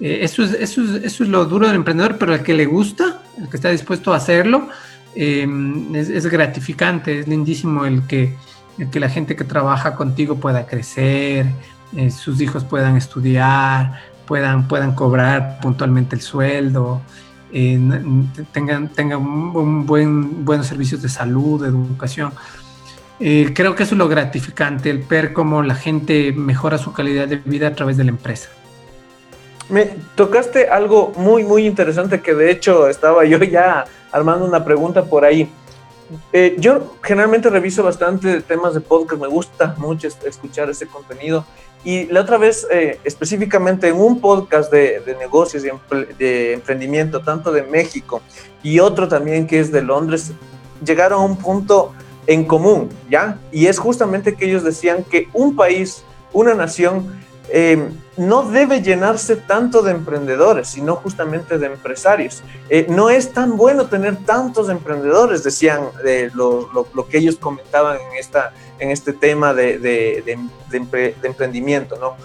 Eh, 0.00 0.24
eso, 0.24 0.42
es, 0.42 0.52
eso, 0.54 0.82
es, 0.82 1.04
eso, 1.04 1.24
es, 1.24 1.28
lo 1.28 1.44
duro 1.44 1.66
del 1.66 1.76
emprendedor, 1.76 2.16
pero 2.18 2.34
el 2.34 2.42
que 2.42 2.54
le 2.54 2.66
gusta, 2.66 3.22
el 3.38 3.48
que 3.48 3.56
está 3.56 3.68
dispuesto 3.68 4.12
a 4.12 4.16
hacerlo, 4.16 4.68
eh, 5.14 5.46
es, 5.94 6.26
gratificante, 6.26 7.20
es 7.20 7.28
lindísimo 7.28 7.84
el 7.84 8.06
que, 8.06 8.34
el 8.78 8.90
que 8.90 8.98
la 8.98 9.08
gente 9.08 9.36
que 9.36 9.44
trabaja 9.44 9.94
contigo 9.94 10.36
pueda 10.36 10.66
crecer, 10.66 11.46
eh, 11.94 12.10
sus 12.10 12.40
hijos 12.40 12.64
puedan 12.64 12.96
estudiar, 12.96 14.00
puedan, 14.26 14.66
puedan 14.66 14.94
cobrar 14.94 15.60
puntualmente 15.60 16.16
el 16.16 16.22
sueldo. 16.22 17.02
tengan, 17.52 18.88
tengan 18.88 19.20
un 19.20 19.84
buen, 19.86 20.44
buenos 20.44 20.66
servicios 20.66 21.02
de 21.02 21.10
salud, 21.10 21.62
de 21.62 21.68
educación. 21.68 22.32
Eh, 23.24 23.52
creo 23.54 23.76
que 23.76 23.84
eso 23.84 23.94
es 23.94 23.98
lo 24.00 24.08
gratificante, 24.08 24.90
el 24.90 24.98
ver 24.98 25.32
cómo 25.32 25.62
la 25.62 25.76
gente 25.76 26.32
mejora 26.32 26.76
su 26.76 26.92
calidad 26.92 27.28
de 27.28 27.36
vida 27.36 27.68
a 27.68 27.72
través 27.72 27.96
de 27.96 28.02
la 28.02 28.10
empresa. 28.10 28.48
Me 29.68 29.90
tocaste 30.16 30.68
algo 30.68 31.12
muy, 31.16 31.44
muy 31.44 31.64
interesante 31.64 32.20
que 32.20 32.34
de 32.34 32.50
hecho 32.50 32.88
estaba 32.88 33.24
yo 33.24 33.38
ya 33.38 33.84
armando 34.10 34.44
una 34.44 34.64
pregunta 34.64 35.04
por 35.04 35.24
ahí. 35.24 35.48
Eh, 36.32 36.56
yo 36.58 36.96
generalmente 37.00 37.48
reviso 37.48 37.84
bastante 37.84 38.40
temas 38.40 38.74
de 38.74 38.80
podcast, 38.80 39.22
me 39.22 39.28
gusta 39.28 39.76
mucho 39.78 40.08
escuchar 40.26 40.68
ese 40.68 40.88
contenido. 40.88 41.46
Y 41.84 42.06
la 42.06 42.22
otra 42.22 42.38
vez, 42.38 42.66
eh, 42.72 42.98
específicamente 43.04 43.86
en 43.86 44.00
un 44.00 44.20
podcast 44.20 44.72
de, 44.72 44.98
de 44.98 45.14
negocios 45.14 45.64
y 45.64 45.70
de 46.18 46.54
emprendimiento, 46.54 47.20
tanto 47.20 47.52
de 47.52 47.62
México 47.62 48.20
y 48.64 48.80
otro 48.80 49.06
también 49.06 49.46
que 49.46 49.60
es 49.60 49.70
de 49.70 49.80
Londres, 49.80 50.32
llegaron 50.84 51.20
a 51.20 51.24
un 51.24 51.36
punto 51.36 51.92
en 52.26 52.44
común, 52.44 52.88
¿ya? 53.10 53.38
Y 53.50 53.66
es 53.66 53.78
justamente 53.78 54.34
que 54.34 54.46
ellos 54.46 54.64
decían 54.64 55.04
que 55.04 55.28
un 55.32 55.56
país, 55.56 56.04
una 56.32 56.54
nación, 56.54 57.20
eh, 57.48 57.88
no 58.16 58.44
debe 58.44 58.82
llenarse 58.82 59.36
tanto 59.36 59.82
de 59.82 59.90
emprendedores, 59.90 60.68
sino 60.68 60.96
justamente 60.96 61.58
de 61.58 61.66
empresarios. 61.66 62.42
Eh, 62.68 62.86
no 62.88 63.10
es 63.10 63.32
tan 63.32 63.56
bueno 63.56 63.86
tener 63.86 64.16
tantos 64.24 64.68
emprendedores, 64.68 65.42
decían 65.42 65.82
eh, 66.04 66.30
lo, 66.34 66.86
que 67.10 67.18
ellos 67.18 67.36
comentaban 67.36 67.96
en, 67.96 68.18
esta, 68.18 68.52
en 68.78 68.90
este 68.90 69.12
tema 69.12 69.54
de, 69.54 69.78
de, 69.78 70.38
emprendimiento, 71.22 71.96
¿no? 71.98 72.16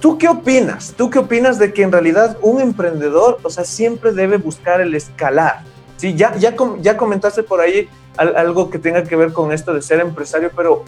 ¿Tú 0.00 0.18
qué 0.18 0.28
opinas? 0.28 0.92
¿Tú 0.96 1.08
qué 1.08 1.18
opinas 1.18 1.58
de 1.58 1.72
que 1.72 1.82
en 1.82 1.90
realidad 1.90 2.36
un 2.42 2.60
emprendedor, 2.60 3.38
o 3.42 3.50
sea, 3.50 3.64
siempre 3.64 4.12
debe 4.12 4.36
buscar 4.36 4.82
el 4.82 4.94
escalar? 4.94 5.62
Sí, 5.96 6.14
ya, 6.14 6.36
ya, 6.36 6.54
ya 6.80 6.96
comentaste 6.96 7.42
por 7.42 7.60
ahí 7.60 7.88
algo 8.16 8.70
que 8.70 8.78
tenga 8.78 9.04
que 9.04 9.16
ver 9.16 9.32
con 9.32 9.52
esto 9.52 9.74
de 9.74 9.82
ser 9.82 10.00
empresario, 10.00 10.50
pero 10.54 10.84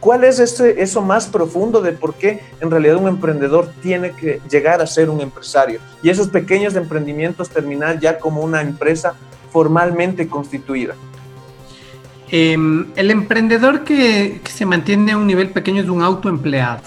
¿cuál 0.00 0.24
es 0.24 0.38
ese, 0.38 0.82
eso 0.82 1.02
más 1.02 1.26
profundo 1.26 1.80
de 1.80 1.92
por 1.92 2.14
qué 2.14 2.40
en 2.60 2.70
realidad 2.70 2.96
un 2.96 3.08
emprendedor 3.08 3.72
tiene 3.82 4.12
que 4.12 4.40
llegar 4.50 4.80
a 4.80 4.86
ser 4.86 5.10
un 5.10 5.20
empresario? 5.20 5.80
Y 6.02 6.10
esos 6.10 6.28
pequeños 6.28 6.74
emprendimientos 6.76 7.48
terminar 7.50 7.98
ya 8.00 8.18
como 8.18 8.42
una 8.42 8.60
empresa 8.60 9.14
formalmente 9.52 10.28
constituida. 10.28 10.94
Em, 12.30 12.86
el 12.96 13.10
emprendedor 13.10 13.84
que, 13.84 14.40
se 14.44 14.64
mantiene 14.64 15.12
a 15.12 15.18
un 15.18 15.26
nivel 15.26 15.50
pequeño 15.50 15.82
es 15.82 15.88
un 15.88 16.02
autoempleado. 16.02 16.82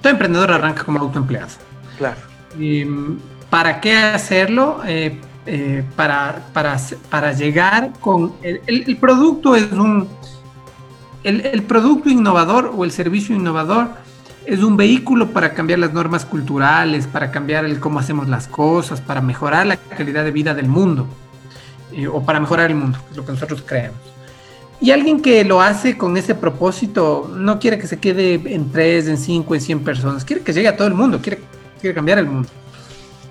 Todo 0.00 0.12
emprendedor 0.12 0.52
arranca 0.52 0.84
como 0.84 1.00
autoempleado. 1.00 1.50
Claro. 1.98 2.20
Em, 2.58 3.18
¿Para 3.50 3.80
qué 3.80 3.94
hacerlo? 3.94 4.80
Eh, 4.86 5.20
eh, 5.46 5.82
para, 5.96 6.46
para, 6.52 6.78
para, 7.10 7.32
llegar 7.32 7.92
con... 8.00 8.32
El, 8.42 8.60
el, 8.66 8.96
producto 8.96 9.56
es 9.56 9.72
un... 9.72 10.08
El, 11.24 11.40
el, 11.46 11.62
producto 11.62 12.08
innovador 12.08 12.72
o 12.74 12.84
el 12.84 12.92
servicio 12.92 13.34
innovador 13.34 13.90
es 14.46 14.62
un 14.62 14.76
vehículo 14.76 15.30
para 15.30 15.52
cambiar 15.54 15.78
las 15.78 15.92
normas 15.92 16.24
culturales, 16.24 17.06
para 17.06 17.30
cambiar 17.30 17.64
el 17.64 17.80
cómo 17.80 17.98
hacemos 17.98 18.28
las 18.28 18.48
cosas, 18.48 19.00
para 19.00 19.20
mejorar 19.20 19.66
la 19.66 19.76
calidad 19.76 20.24
de 20.24 20.30
vida 20.30 20.54
del 20.54 20.68
mundo 20.68 21.06
eh, 21.92 22.06
o 22.06 22.22
para 22.24 22.40
mejorar 22.40 22.70
el 22.70 22.76
mundo, 22.76 22.98
es 23.10 23.16
lo 23.16 23.24
que 23.24 23.32
nosotros 23.32 23.62
creemos. 23.66 23.98
Y 24.80 24.90
alguien 24.90 25.22
que 25.22 25.44
lo 25.44 25.60
hace 25.60 25.96
con 25.96 26.16
ese 26.16 26.34
propósito 26.34 27.30
no 27.36 27.60
quiere 27.60 27.78
que 27.78 27.86
se 27.86 28.00
quede 28.00 28.34
en 28.34 28.72
tres, 28.72 29.06
en 29.06 29.16
cinco, 29.16 29.54
en 29.54 29.60
cien 29.60 29.80
personas, 29.80 30.24
quiere 30.24 30.42
que 30.42 30.52
llegue 30.52 30.68
a 30.68 30.76
todo 30.76 30.88
el 30.88 30.94
mundo, 30.94 31.20
quiere, 31.22 31.40
quiere 31.80 31.94
cambiar 31.94 32.18
el 32.18 32.26
mundo. 32.26 32.48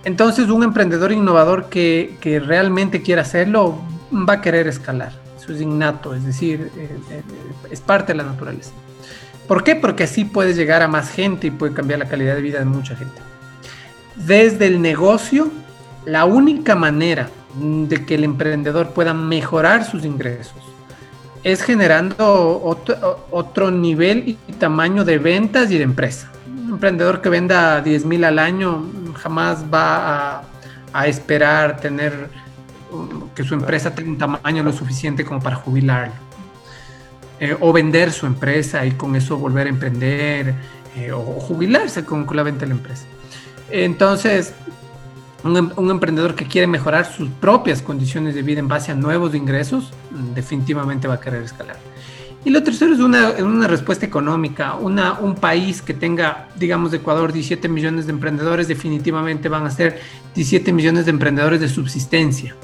Entonces 0.04 0.50
un 0.50 0.64
emprendedor 0.64 1.12
innovador 1.12 1.70
que, 1.70 2.42
realmente 2.46 3.02
quiera 3.02 3.22
hacerlo 3.22 3.80
va 4.12 4.34
a 4.34 4.42
querer 4.42 4.68
escalar. 4.68 5.12
Eso 5.38 5.54
es 5.54 5.62
innato, 5.62 6.14
es 6.14 6.26
decir, 6.26 6.72
eh, 6.78 6.98
eh, 7.10 7.24
es 7.70 7.82
parte 7.82 8.14
de 8.14 8.18
la 8.18 8.24
naturaleza. 8.24 8.72
¿Por 9.48 9.64
qué? 9.64 9.76
Porque 9.76 10.04
así 10.04 10.26
puedes 10.26 10.56
llegar 10.56 10.82
a 10.82 10.88
más 10.88 11.10
gente 11.10 11.48
y 11.48 11.52
puede 11.52 11.74
cambiar 11.74 12.00
la 12.00 12.08
calidad 12.08 12.36
de 12.36 12.42
vida 12.42 12.60
de 12.60 12.66
mucha 12.66 12.96
gente. 12.96 13.22
Desde 14.16 14.68
el 14.68 14.82
negocio, 14.82 15.50
la 16.06 16.26
única 16.26 16.76
manera 16.76 17.30
de 17.60 18.06
que 18.06 18.16
el 18.16 18.24
emprendedor 18.24 18.92
pueda 18.92 19.14
mejorar 19.14 19.84
sus 19.84 20.06
ingresos 20.06 20.56
es 21.44 21.64
generando 21.64 22.62
otro, 23.32 23.72
nivel 23.72 24.38
y 24.48 24.54
tamaño 24.54 25.04
de 25.04 25.18
ventas 25.18 25.72
y 25.72 25.78
de 25.78 25.84
empresa. 25.84 26.32
Un 26.48 26.74
emprendedor 26.74 27.22
que 27.22 27.30
venda 27.30 27.82
10 27.82 28.06
mil 28.06 28.24
al 28.24 28.40
año 28.40 28.84
jamás 29.22 29.66
va 29.72 30.44
a, 30.94 31.08
esperar 31.08 31.78
tener 31.78 32.30
que 33.36 33.44
su 33.44 33.54
empresa 33.54 33.96
tenga 33.96 34.10
un 34.10 34.18
tamaño 34.18 34.64
lo 34.64 34.74
suficiente 34.74 35.24
como 35.24 35.40
para 35.42 35.56
jubilarlo. 35.56 36.14
Eh, 37.40 37.58
o 37.60 37.74
vender 37.74 38.12
su 38.12 38.26
empresa 38.28 38.86
y 38.86 38.92
con 38.92 39.16
eso 39.16 39.38
volver 39.38 39.66
a 39.66 39.70
emprender 39.70 40.54
eh, 40.96 41.12
o 41.12 41.22
jubilarse 41.22 42.06
con, 42.06 42.26
con 42.26 42.38
la 42.38 42.44
venta 42.44 42.62
de 42.62 42.68
la 42.68 42.74
empresa. 42.76 43.06
Entonces, 43.72 44.54
Em, 45.44 45.72
un, 45.76 45.90
emprendedor 45.90 46.36
que 46.36 46.46
quiere 46.46 46.68
mejorar 46.68 47.12
sus 47.12 47.30
propias 47.30 47.82
condiciones 47.82 48.36
de 48.36 48.44
vida 48.44 48.60
en 48.60 48.68
base 48.68 48.92
a 48.92 48.96
nuevos 48.96 49.34
ingresos, 49.34 49.92
definitivamente 50.36 51.08
va 51.08 51.16
a 51.16 51.20
querer 51.20 51.42
escalar. 51.44 51.78
Y 52.44 52.50
lo 52.50 52.64
tercero 52.64 52.94
es 52.94 53.00
una, 53.00 53.32
una 53.44 53.68
respuesta 53.68 54.06
económica. 54.06 54.76
Una, 54.76 55.14
un 55.14 55.36
país 55.36 55.82
que 55.82 55.94
tenga, 55.94 56.48
digamos, 56.56 56.92
de 56.92 56.98
Ecuador 56.98 57.32
17 57.32 57.70
millones 57.70 58.08
de 58.08 58.14
emprendedores, 58.14 58.68
definitivamente 58.68 59.48
van 59.48 59.66
a 59.66 59.72
ser 59.72 60.00
17 60.34 60.74
millones 60.74 61.06
de 61.06 61.12
emprendedores 61.12 61.60
de 61.60 61.70
subsistencia. 61.70 62.56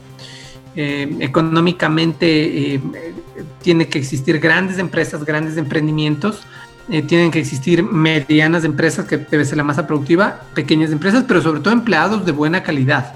Eh, 0.75 1.17
económicamente 1.21 2.75
eh, 2.75 2.81
tiene 3.61 3.87
que 3.87 3.97
existir 3.97 4.39
grandes 4.39 4.77
empresas, 4.77 5.25
grandes 5.25 5.57
emprendimientos 5.57 6.43
eh, 6.89 7.01
tienen 7.01 7.31
que 7.31 7.39
existir 7.39 7.83
medianas 7.83 8.63
empresas, 8.63 9.05
que 9.05 9.17
debe 9.17 9.43
ser 9.43 9.57
la 9.57 9.63
masa 9.63 9.85
productiva, 9.85 10.43
pequeñas 10.53 10.89
empresas, 10.91 11.25
pero 11.27 11.41
sobre 11.41 11.59
todo 11.59 11.73
empleados 11.73 12.25
de 12.25 12.31
buena 12.31 12.63
calidad. 12.63 13.15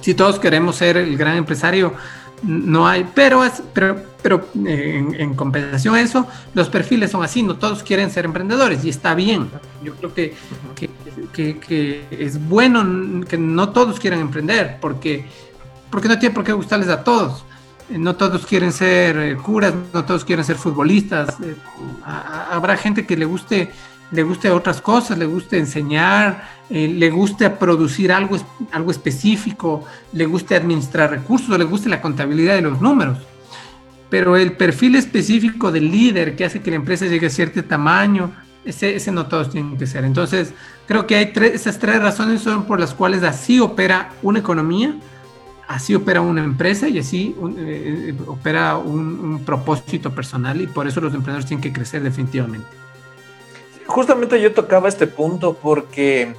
Si 0.00 0.14
todos 0.14 0.38
queremos 0.38 0.76
ser 0.76 0.96
el 0.96 1.16
gran 1.16 1.36
empresario, 1.36 1.94
no 2.46 2.86
hay, 2.86 3.08
pero, 3.14 3.42
pero, 3.72 4.02
pero 4.22 4.48
eh, 4.66 5.04
en, 5.18 5.34
compensación 5.34 5.94
a 5.94 6.00
eso, 6.00 6.26
los 6.54 6.68
perfiles 6.68 7.10
son 7.10 7.24
así, 7.24 7.42
no 7.42 7.56
todos 7.56 7.82
quieren 7.82 8.10
ser 8.10 8.24
emprendedores 8.24 8.84
y 8.84 8.90
está 8.90 9.14
bien. 9.14 9.50
Yo 9.82 9.94
creo 9.94 10.14
que, 10.14 10.34
que, 11.32 11.58
que, 11.58 12.06
es 12.10 12.48
bueno 12.48 13.24
que 13.26 13.38
no 13.38 13.70
todos 13.70 13.98
quieran 13.98 14.20
emprender, 14.20 14.78
porque, 14.80 15.26
porque 15.90 16.08
no 16.08 16.18
tiene 16.18 16.34
por 16.34 16.44
qué 16.44 16.52
gustarles 16.52 16.88
a 16.88 17.02
todos 17.02 17.44
no 17.90 18.16
todos 18.16 18.46
quieren 18.46 18.72
ser 18.72 19.16
eh, 19.18 19.36
curas, 19.36 19.74
no 19.92 20.04
todos 20.04 20.24
quieren 20.24 20.44
ser 20.44 20.56
futbolistas. 20.56 21.38
Eh, 21.40 21.54
habrá 22.04 22.76
gente 22.76 23.06
que 23.06 23.16
le 23.16 23.24
guste, 23.24 23.70
le 24.14 24.22
guste 24.22 24.50
otras 24.50 24.80
cosas, 24.80 25.18
le 25.18 25.26
guste 25.26 25.58
enseñar, 25.58 26.48
eh, 26.70 26.88
le 26.88 27.10
guste 27.10 27.50
producir 27.50 28.12
algo, 28.12 28.36
algo 28.70 28.90
específico, 28.90 29.84
le 30.12 30.26
guste 30.26 30.54
administrar 30.54 31.10
recursos, 31.10 31.58
le 31.58 31.64
guste 31.64 31.88
la 31.88 32.00
contabilidad 32.00 32.54
de 32.54 32.62
los 32.62 32.80
números. 32.80 33.18
Pero 34.08 34.36
el 34.36 34.52
perfil 34.52 34.94
específico 34.96 35.72
del 35.72 35.90
líder 35.90 36.36
que 36.36 36.44
hace 36.44 36.60
que 36.60 36.70
la 36.70 36.76
empresa 36.76 37.06
llegue 37.06 37.26
a 37.26 37.30
cierto 37.30 37.64
tamaño, 37.64 38.32
ese, 38.64 38.96
ese 38.96 39.10
no 39.10 39.26
todos 39.26 39.50
tienen 39.50 39.76
que 39.76 39.86
ser. 39.86 40.04
Entonces, 40.04 40.54
creo 40.86 41.06
que 41.06 41.16
hay 41.16 41.32
tres, 41.32 41.54
esas 41.54 41.78
tres 41.78 42.00
razones 42.00 42.40
son 42.40 42.64
por 42.64 42.78
las 42.78 42.94
cuales 42.94 43.22
así 43.22 43.60
opera 43.60 44.12
una 44.22 44.38
economía 44.38 44.94
así 45.68 45.94
opera 45.94 46.20
una 46.20 46.44
empresa 46.44 46.88
y 46.88 46.98
así 46.98 47.34
eh, 47.58 48.10
eh, 48.10 48.14
opera 48.26 48.76
un, 48.76 49.42
propósito 49.44 50.14
personal 50.14 50.60
y 50.60 50.66
por 50.66 50.86
eso 50.86 51.00
los 51.00 51.14
emprendedores 51.14 51.46
tienen 51.46 51.62
que 51.62 51.72
crecer 51.72 52.02
definitivamente. 52.02 52.83
Justamente 53.86 54.40
yo 54.40 54.52
tocaba 54.54 54.88
este 54.88 55.06
punto 55.06 55.54
porque 55.54 56.34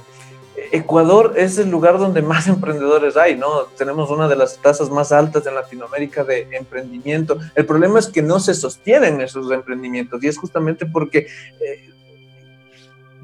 Ecuador 0.72 1.34
es 1.36 1.58
el 1.58 1.70
lugar 1.70 1.98
donde 1.98 2.22
más 2.22 2.46
emprendedores 2.48 3.16
hay, 3.16 3.36
¿no? 3.36 3.64
Tenemos 3.76 4.10
una 4.10 4.28
de 4.28 4.36
las 4.36 4.58
tasas 4.58 4.90
más 4.90 5.12
altas 5.12 5.46
en 5.46 5.54
Latinoamérica 5.54 6.24
de 6.24 6.48
emprendimiento. 6.52 7.38
El 7.54 7.66
problema 7.66 7.98
es 7.98 8.08
que 8.08 8.22
no 8.22 8.40
se 8.40 8.54
sostienen 8.54 9.20
esos 9.20 9.50
emprendimientos 9.50 10.22
y 10.22 10.28
es 10.28 10.38
justamente 10.38 10.86
porque... 10.86 11.26
Eh, 11.60 11.92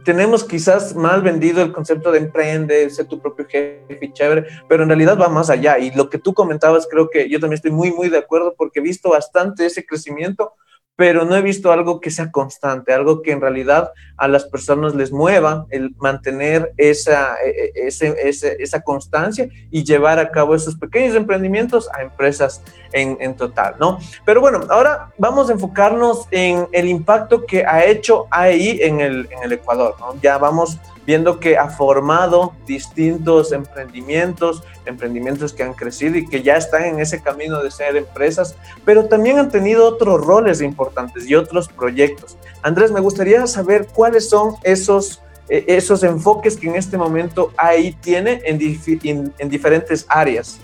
tenemos 0.05 0.43
quizás 0.43 0.97
mal 0.97 1.23
vendido 1.23 1.63
el 1.63 1.71
concepto 1.71 2.11
de 2.11 2.19
emprende, 2.19 2.91
ser 2.91 3.07
tu 3.07 3.21
propio 3.21 3.47
jefe 3.49 4.01
y 4.01 4.13
chévere, 4.13 4.47
pero 4.69 4.83
en 4.83 4.89
realidad 4.89 5.17
va 5.17 5.29
más 5.29 5.49
allá. 5.49 5.79
Y 5.79 5.93
lo 5.93 6.11
que 6.11 6.19
tú 6.19 6.35
comentabas, 6.35 6.89
creo 6.91 7.09
que 7.09 7.29
yo 7.29 7.39
también 7.39 7.55
estoy 7.55 7.71
muy, 7.71 7.93
muy 7.93 8.09
de 8.09 8.19
acuerdo 8.19 8.55
porque 8.59 8.81
he 8.81 8.83
visto 8.83 9.11
bastante 9.11 9.65
ese 9.65 9.87
crecimiento 9.87 10.55
pero 10.97 11.25
no 11.25 11.35
he 11.35 11.43
visto 11.43 11.73
algo 11.73 12.01
que 12.01 12.11
sea 12.11 12.31
constante, 12.31 12.93
algo 12.93 13.23
que 13.23 13.33
en 13.33 13.41
realidad 13.41 13.93
a 14.17 14.29
las 14.29 14.45
personas 14.45 14.95
les 14.95 15.11
mueva 15.11 15.67
el 15.71 15.95
mantener 15.99 16.73
esa, 16.77 17.37
e, 17.45 17.73
e, 17.75 18.31
esa 18.59 18.83
constancia 18.83 19.49
y 19.71 19.85
llevar 19.85 20.19
a 20.19 20.31
cabo 20.31 20.55
esos 20.55 20.77
pequeños 20.77 21.17
emprendimientos 21.17 21.89
a 21.95 22.03
empresas 22.03 22.63
en, 22.93 23.17
en, 23.21 23.35
total, 23.35 23.77
¿no? 23.81 23.99
Pero 24.27 24.41
bueno, 24.41 24.61
ahora 24.69 25.13
vamos 25.17 25.49
a 25.49 25.55
enfocarnos 25.55 26.29
en 26.31 26.69
el 26.73 26.89
impacto 26.89 27.47
que 27.47 27.65
ha 27.65 27.85
hecho 27.85 28.27
ahí 28.31 28.79
en 28.83 29.01
el, 29.01 29.29
en 29.31 29.43
el 29.43 29.53
Ecuador, 29.53 29.97
¿no? 29.99 30.21
Ya 30.21 30.37
vamos 30.37 30.79
viendo 31.07 31.41
que 31.41 31.57
ha 31.57 31.69
formado 31.69 32.53
distintos 32.67 33.53
emprendimientos, 33.53 34.63
emprendimientos 34.87 35.53
que 35.53 35.63
han 35.63 35.75
crecido 35.75 36.17
y 36.17 36.27
que 36.27 36.43
ya 36.43 36.57
están 36.57 36.85
en 36.85 37.01
ese 37.01 37.21
camino 37.21 37.63
de 37.63 37.71
ser 37.71 37.97
empresas, 37.97 38.57
pero 38.85 39.07
también 39.07 39.39
han 39.39 39.51
tenido 39.51 39.87
otros 39.87 40.25
roles 40.25 40.61
importantes 40.61 41.29
y 41.29 41.35
otros 41.35 41.69
proyectos. 41.69 42.37
Andrés, 42.63 42.93
me 42.93 43.01
gustaría 43.01 43.47
saber 43.47 43.89
cuáles 43.93 44.29
son 44.29 44.55
esos, 44.63 45.21
eh, 45.49 45.65
esos 45.69 46.03
enfoques 46.03 46.57
que 46.57 46.69
en 46.69 46.77
este 46.77 46.97
momento 46.97 47.53
ahí 47.57 47.93
tiene 48.01 48.41
en, 48.45 49.33
en, 49.39 49.49
diferentes 49.49 50.07
áreas. 50.09 50.59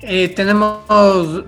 Eh, 0.00 0.28
tenemos 0.28 1.44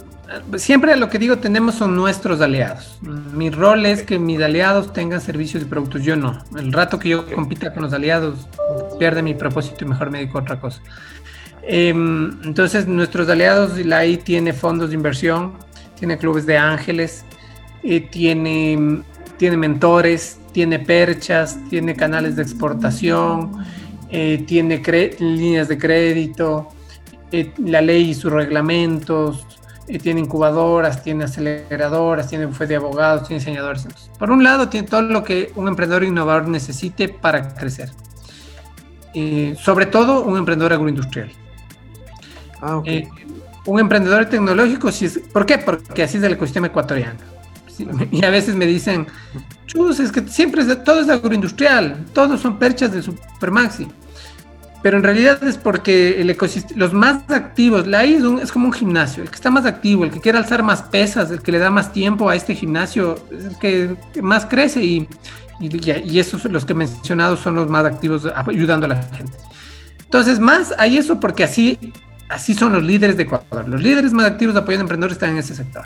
siempre 0.57 0.97
lo 0.97 1.09
que 1.09 1.19
digo 1.19 1.39
tenemos 1.39 1.77
son 1.77 1.95
nuestros 1.95 2.41
aliados. 2.41 2.99
Mi 3.03 3.51
rol 3.51 3.87
es 3.87 4.03
que 4.03 4.19
mis 4.19 4.41
aliados 4.41 4.93
tengan 4.93 5.21
servicios 5.21 5.63
y 5.63 5.67
productos, 5.67 6.03
yo 6.03 6.17
no. 6.17 6.39
El 6.57 6.73
rato 6.73 6.99
que 6.99 7.11
yo 7.11 7.27
compita 7.33 7.73
con 7.73 7.83
los 7.85 7.93
aliados, 7.93 8.49
pierde 8.99 9.23
mi 9.23 9.35
propósito 9.35 9.85
y 9.85 9.89
mejor 9.89 10.11
me 10.11 10.19
dedico 10.19 10.39
a 10.39 10.43
otra 10.43 10.61
cosa. 10.61 10.81
Em, 11.63 12.39
entonces, 12.45 12.87
nuestros 12.87 13.29
aliados, 13.29 13.77
la 13.85 14.07
I 14.07 14.19
tiene 14.19 14.53
fondos 14.53 14.91
de 14.91 14.95
inversión, 14.95 15.55
tiene 15.99 16.17
clubes 16.17 16.47
de 16.47 16.57
ángeles, 16.57 17.25
eh, 17.83 18.01
tiene, 18.01 19.03
tiene 19.37 19.57
mentores, 19.57 20.39
tiene 20.53 20.79
perchas, 20.79 21.59
tiene 21.69 21.95
canales 21.95 22.37
de 22.37 22.43
exportación, 22.43 23.53
eh, 24.11 24.45
tiene 24.47 24.81
líneas 25.19 25.69
de 25.69 25.77
crédito, 25.77 26.69
eh, 27.33 27.53
la 27.59 27.81
ley 27.81 28.11
y 28.11 28.15
sus 28.15 28.33
reglamentos, 28.33 29.45
tiene 29.87 30.21
incubadoras, 30.21 31.03
tiene 31.03 31.25
aceleradoras, 31.25 32.29
tiene 32.29 32.49
fue 32.49 32.67
de 32.67 32.77
abogados, 32.77 33.27
tiene 33.27 33.39
diseñadores. 33.39 33.87
por 34.19 34.31
un 34.31 34.43
lado, 34.43 34.69
tiene 34.69 34.89
todo 34.89 35.03
lo 35.03 35.23
que 35.23 35.53
un 35.55 35.69
emprendedor 35.69 36.05
innovador 36.05 36.49
necesite 36.49 37.09
para 37.09 37.55
crecer. 37.55 37.91
sobre 39.59 39.87
todo, 39.87 40.23
un 40.23 40.37
emprendedor 40.37 40.73
agroindustrial. 40.73 41.31
Ah, 42.61 42.83
eh, 42.85 43.09
un 43.67 43.81
emprendedor 43.81 44.27
tecnológico, 44.27 44.91
si 44.91 45.07
es, 45.07 45.19
¿por 45.19 45.47
qué? 45.47 45.59
Porque 45.59 46.03
así 46.03 46.19
es 46.19 46.25
el 46.25 46.33
ecosistema 46.33 46.67
ecuatoriano. 46.67 47.19
y 48.11 48.25
a 48.25 48.31
veces 48.31 48.55
me 48.55 48.67
dicen, 48.67 49.07
chus, 49.67 50.01
es 50.01 50.11
que 50.11 50.27
siempre 50.29 50.63
es, 50.63 50.85
todo 50.85 51.01
es 51.01 51.09
agroindustrial, 51.09 52.07
todos 52.13 52.41
son 52.41 52.59
perchas 52.59 52.93
de 52.93 53.03
Supermaxi 53.03 53.87
pero 54.87 54.99
en 54.99 55.03
realidad 55.03 55.43
es 55.43 55.59
porque 55.59 56.21
el 56.21 56.31
ecosistema, 56.31 56.79
los 56.79 56.93
más 56.93 57.29
activos, 57.33 57.89
la 57.89 58.07
I 58.07 58.23
es, 58.41 58.53
como 58.53 58.67
un 58.67 58.73
gimnasio, 58.73 59.25
el 59.25 59.29
que 59.29 59.35
está 59.35 59.51
más 59.51 59.67
activo, 59.67 60.05
el 60.05 60.13
que 60.13 60.21
quiere 60.21 60.39
alzar 60.39 60.63
más 60.63 60.81
pesas, 60.81 61.29
el 61.33 61.43
que 61.43 61.51
le 61.51 61.59
da 61.59 61.71
más 61.71 61.93
tiempo 61.93 62.29
a 62.29 62.37
este 62.37 62.55
gimnasio, 62.55 63.19
es 63.33 63.47
el 63.47 63.59
que 63.59 63.97
más 64.23 64.47
crece 64.47 64.85
y, 64.85 65.09
y, 65.59 66.21
esos 66.21 66.45
los 66.45 66.65
que 66.65 66.73
he 66.73 66.77
mencionado 66.77 67.37
son 67.37 67.57
los 67.57 67.69
más 67.69 67.85
activos 67.85 68.29
ayudando 68.33 68.87
a 68.87 68.91
la 68.91 69.03
gente. 69.03 69.37
Entonces, 70.05 70.39
más 70.39 70.73
hay 70.79 70.99
eso 70.99 71.19
porque 71.19 71.43
así, 71.43 71.93
así 72.29 72.55
son 72.55 72.73
los 72.73 72.85
líderes 72.85 73.17
de 73.17 73.25
Ecuador. 73.25 73.69
Los 73.69 73.83
líderes 73.83 74.13
más 74.13 74.27
activos 74.27 74.55
de 74.55 74.61
apoyo 74.61 74.79
a 74.79 74.83
emprendedores 74.83 75.17
están 75.17 75.31
en 75.31 75.39
ese 75.39 75.57
sector. 75.57 75.83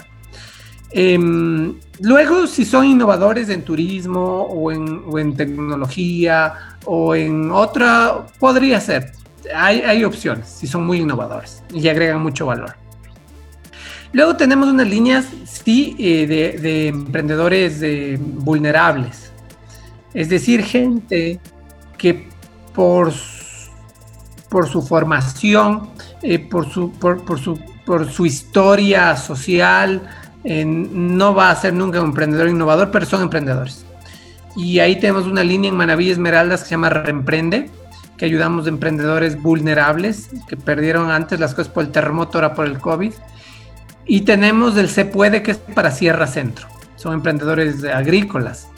Em, 0.93 1.75
luego, 2.01 2.47
si 2.47 2.65
son 2.65 2.85
innovadores 2.85 3.49
en 3.49 3.63
turismo 3.63 4.43
o 4.43 4.71
en, 4.73 5.37
tecnología 5.37 6.55
o 6.85 7.15
en 7.15 7.51
otra, 7.51 8.27
podría 8.39 8.81
ser. 8.81 9.13
Hay, 9.55 10.05
opciones 10.05 10.49
si 10.49 10.67
son 10.67 10.87
muy 10.87 10.99
innovadores 10.99 11.63
y 11.73 11.89
agregan 11.89 12.23
mucho 12.23 12.47
valor. 12.47 12.75
Luego 14.13 14.37
tenemos 14.37 14.69
unas 14.69 14.89
líneas, 14.89 15.27
sí, 15.45 15.95
eh, 15.99 16.27
de, 16.27 16.89
emprendedores 16.89 17.81
eh, 17.83 18.19
vulnerables. 18.21 19.31
Es 20.13 20.29
decir, 20.29 20.65
gente 20.65 21.39
que 21.97 22.29
por, 22.75 23.13
por 24.49 24.69
su 24.69 24.83
formación, 24.83 25.91
eh, 26.23 26.41
por, 26.41 26.69
su, 26.69 26.91
por, 26.91 27.39
su, 27.39 27.59
por 27.87 28.11
su 28.11 28.27
historia 28.27 29.17
social, 29.17 30.03
no 30.45 31.35
va 31.35 31.51
a 31.51 31.57
ser 31.57 31.75
nunca 31.75 32.01
un 32.01 32.07
emprendedor 32.07 32.49
innovador, 32.49 32.91
pero 32.91 33.07
son 33.07 33.23
emprendedores. 33.23 33.85
Y 34.57 34.79
ahí 34.81 34.99
tenemos 34.99 35.27
una 35.27 35.45
línea 35.45 35.71
en 35.71 35.77
Manaví 35.77 36.11
Esmeraldas 36.11 36.63
que 36.63 36.69
se 36.69 36.71
llama 36.73 36.91
Reemprende, 36.91 37.71
que 38.17 38.25
ayudamos 38.25 38.67
a 38.67 38.71
emprendedores 38.71 39.41
vulnerables 39.41 40.29
que 40.49 40.57
perdieron 40.57 41.11
antes 41.11 41.41
las 41.41 41.55
cosas 41.55 41.73
por 41.73 41.85
el 41.85 41.91
terremoto, 41.91 42.39
ahora 42.39 42.55
por 42.55 42.67
el 42.67 42.79
COVID. 42.79 43.13
Y 44.07 44.23
tenemos 44.23 44.77
el 44.77 44.89
Se 44.89 45.05
Puede, 45.05 45.43
que 45.43 45.53
es 45.53 45.59
para 45.59 45.91
Sierra 45.91 46.27
Centro. 46.27 46.67
Son 46.97 47.15
emprendedores 47.15 47.85
agrícolas 47.85 48.69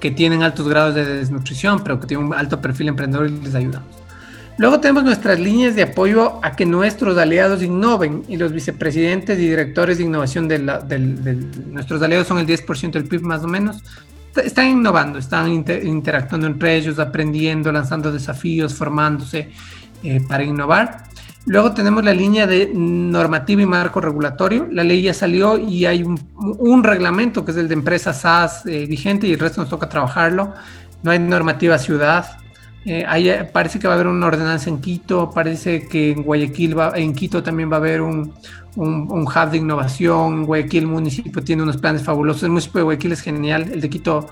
que 0.00 0.10
tienen 0.10 0.42
altos 0.42 0.68
grados 0.68 0.94
de 0.94 1.04
desnutrición, 1.04 1.82
pero 1.82 2.00
que 2.00 2.06
tienen 2.06 2.26
un 2.26 2.34
alto 2.34 2.60
perfil 2.60 2.88
emprendedor 2.88 3.28
y 3.28 3.40
les 3.40 3.54
ayudamos. 3.54 3.97
Luego 4.58 4.80
tenemos 4.80 5.04
nuestras 5.04 5.38
líneas 5.38 5.76
de 5.76 5.84
apoyo 5.84 6.40
a 6.42 6.56
que 6.56 6.66
nuestros 6.66 7.16
aliados 7.16 7.62
innoven 7.62 8.24
y 8.26 8.36
los 8.36 8.52
vicepresidentes 8.52 9.38
y 9.38 9.48
directores 9.48 9.98
de 9.98 10.04
innovación 10.04 10.48
de, 10.48 10.58
nuestros 10.58 12.02
aliados 12.02 12.26
son 12.26 12.38
el 12.38 12.46
10% 12.46 12.90
del 12.90 13.04
PIB 13.04 13.22
más 13.22 13.44
o 13.44 13.46
menos. 13.46 13.84
Están 14.34 14.66
innovando, 14.66 15.20
están 15.20 15.48
interactuando 15.48 16.48
entre 16.48 16.76
ellos, 16.76 16.98
aprendiendo, 16.98 17.70
lanzando 17.70 18.10
desafíos, 18.10 18.74
formándose 18.74 19.50
eh, 20.02 20.20
para 20.28 20.42
innovar. 20.42 21.04
Luego 21.46 21.72
tenemos 21.72 22.04
la 22.04 22.12
línea 22.12 22.46
de 22.48 22.70
normativa 22.74 23.62
y 23.62 23.66
marco 23.66 24.00
regulatorio. 24.00 24.66
La 24.72 24.82
ley 24.82 25.02
ya 25.02 25.14
salió 25.14 25.56
y 25.56 25.86
hay 25.86 26.02
un, 26.02 26.82
reglamento 26.82 27.44
que 27.44 27.52
es 27.52 27.56
el 27.56 27.68
de 27.68 27.74
empresas 27.74 28.22
SaaS 28.22 28.66
eh, 28.66 28.86
vigente 28.86 29.28
y 29.28 29.32
el 29.34 29.38
resto 29.38 29.60
nos 29.60 29.70
toca 29.70 29.88
trabajarlo. 29.88 30.52
No 31.04 31.12
hay 31.12 31.20
normativa 31.20 31.78
ciudad, 31.78 32.38
eh, 32.84 33.04
eh, 33.06 33.48
parece 33.52 33.78
que 33.78 33.86
va 33.86 33.94
a 33.94 33.96
haber 33.96 34.06
una 34.06 34.26
ordenanza 34.26 34.70
en 34.70 34.80
Quito, 34.80 35.30
parece 35.30 35.86
que 35.88 36.12
en 36.12 36.22
Guayaquil, 36.22 36.78
va, 36.78 36.92
en 36.96 37.14
Quito 37.14 37.42
también 37.42 37.70
va 37.70 37.76
a 37.76 37.78
haber 37.80 38.00
un, 38.00 38.32
hub 38.76 39.50
de 39.50 39.56
innovación. 39.56 40.44
Guayaquil, 40.44 40.86
municipio, 40.86 41.42
tiene 41.42 41.62
unos 41.62 41.76
planes 41.76 42.02
fabulosos. 42.02 42.44
El 42.44 42.50
municipio 42.50 42.78
de 42.78 42.84
Guayaquil 42.84 43.12
es 43.12 43.20
genial. 43.20 43.70
El 43.72 43.80
de 43.80 43.90
Quito 43.90 44.28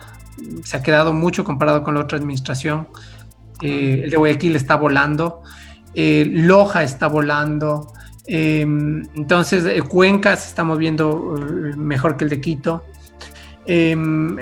se 0.63 0.77
ha 0.77 0.83
quedado 0.83 1.13
mucho 1.13 1.45
comparado 1.45 1.83
con 1.83 1.95
la 1.95 2.01
otra 2.01 2.19
administración. 2.19 2.89
Eh, 3.63 4.03
el 4.05 4.11
de 4.11 4.17
Guayaquil 4.17 4.57
está 4.57 4.77
volando. 4.77 5.43
Loja 5.95 6.83
está 6.83 7.09
volando. 7.09 7.93
entonces, 8.27 9.83
Cuenca 9.85 10.37
se 10.37 10.49
está 10.49 10.63
moviendo 10.63 11.35
mejor 11.77 12.17
que 12.17 12.25
el 12.25 12.31
de 12.31 12.41
Quito. 12.41 12.85
Em, 13.67 14.37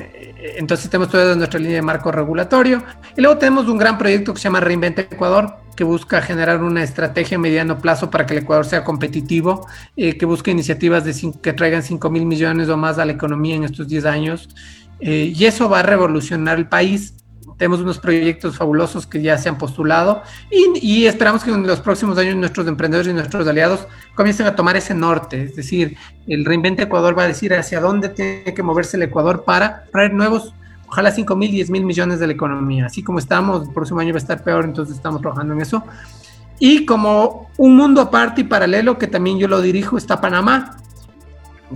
entonces 0.56 0.90
tenemos 0.90 1.10
toda 1.10 1.34
nuestra 1.34 1.58
línea 1.58 1.76
de 1.76 1.82
marco 1.82 2.12
regulatorio. 2.12 2.82
Y 3.16 3.20
luego 3.20 3.38
tenemos 3.38 3.68
un 3.68 3.78
gran 3.78 3.98
proyecto 3.98 4.34
que 4.34 4.40
se 4.40 4.44
llama 4.44 4.60
Reinventa 4.60 5.02
Ecuador, 5.02 5.56
que 5.76 5.84
busca 5.84 6.20
generar 6.20 6.62
una 6.62 6.82
estrategia 6.82 7.36
a 7.36 7.40
mediano 7.40 7.78
plazo 7.78 8.10
para 8.10 8.26
que 8.26 8.34
el 8.34 8.42
Ecuador 8.42 8.66
sea 8.66 8.84
competitivo, 8.84 9.66
eh, 9.96 10.16
que 10.16 10.26
busca 10.26 10.50
iniciativas 10.50 11.04
de 11.04 11.14
que 11.42 11.52
traigan 11.52 11.82
5 11.82 12.10
mil 12.10 12.26
millones 12.26 12.68
o 12.68 12.76
más 12.76 12.98
a 12.98 13.04
la 13.04 13.12
economía 13.12 13.56
en 13.56 13.64
estos 13.64 13.88
10 13.88 14.04
años. 14.04 14.48
Eh, 15.00 15.32
y 15.34 15.44
eso 15.44 15.68
va 15.68 15.80
a 15.80 15.82
revolucionar 15.82 16.58
el 16.58 16.68
país 16.68 17.14
tenemos 17.56 17.80
unos 17.80 17.98
proyectos 17.98 18.56
fabulosos 18.56 19.06
que 19.06 19.22
ya 19.22 19.38
se 19.38 19.48
han 19.48 19.58
postulado 19.58 20.22
y, 20.50 21.06
esperamos 21.06 21.44
que 21.44 21.50
en 21.50 21.66
los 21.66 21.80
próximos 21.80 22.18
años 22.18 22.36
nuestros 22.36 22.66
emprendedores 22.66 23.10
y 23.10 23.14
nuestros 23.14 23.46
aliados 23.46 23.86
comiencen 24.14 24.46
a 24.46 24.56
tomar 24.56 24.76
ese 24.76 24.94
norte. 24.94 25.44
Es 25.44 25.56
decir, 25.56 25.96
el 26.26 26.44
Reinvente 26.44 26.82
Ecuador 26.82 27.16
va 27.16 27.24
a 27.24 27.28
decir 27.28 27.54
hacia 27.54 27.80
dónde 27.80 28.08
tiene 28.08 28.54
que 28.54 28.62
moverse 28.62 28.96
el 28.96 29.04
Ecuador 29.04 29.44
para 29.44 29.84
traer 29.92 30.12
nuevos, 30.12 30.54
ojalá 30.88 31.10
5 31.10 31.36
mil, 31.36 31.50
10 31.50 31.70
mil 31.70 31.84
millones 31.84 32.18
de 32.18 32.26
la 32.26 32.32
economía. 32.32 32.86
Así 32.86 33.02
como 33.02 33.18
estamos, 33.18 33.68
el 33.68 33.74
próximo 33.74 34.00
año 34.00 34.12
va 34.12 34.18
a 34.18 34.22
estar 34.22 34.42
peor, 34.42 34.64
entonces 34.64 34.96
estamos 34.96 35.20
trabajando 35.20 35.54
en 35.54 35.60
eso. 35.60 35.84
Y 36.58 36.86
como 36.86 37.50
un 37.56 37.76
mundo 37.76 38.00
aparte 38.00 38.42
y 38.42 38.44
paralelo 38.44 38.98
que 38.98 39.06
también 39.06 39.38
yo 39.38 39.48
lo 39.48 39.60
dirijo 39.60 39.96
está 39.96 40.20
Panamá, 40.20 40.76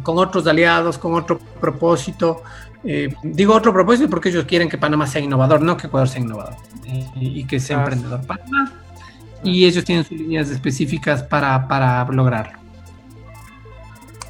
con 0.02 0.18
otros 0.18 0.46
aliados, 0.46 0.98
con 0.98 1.14
otro 1.14 1.38
propósito, 1.60 2.42
eh, 2.84 3.12
digo 3.22 3.54
otro 3.54 3.72
propósito 3.72 4.08
porque 4.08 4.28
ellos 4.28 4.44
quieren 4.44 4.68
que 4.68 4.78
Panamá 4.78 5.06
sea 5.06 5.20
innovador, 5.20 5.60
no 5.60 5.76
que 5.76 5.88
Ecuador 5.88 6.08
sea 6.08 6.20
innovador 6.20 6.54
y, 7.16 7.44
que 7.46 7.60
sea 7.60 7.78
emprendedor 7.78 8.26
Panamá. 8.26 8.72
Y 9.42 9.66
ellos 9.66 9.84
tienen 9.84 10.04
sus 10.04 10.18
líneas 10.18 10.50
específicas 10.50 11.22
para, 11.22 11.68
para 11.68 12.04
lograrlo. 12.10 12.58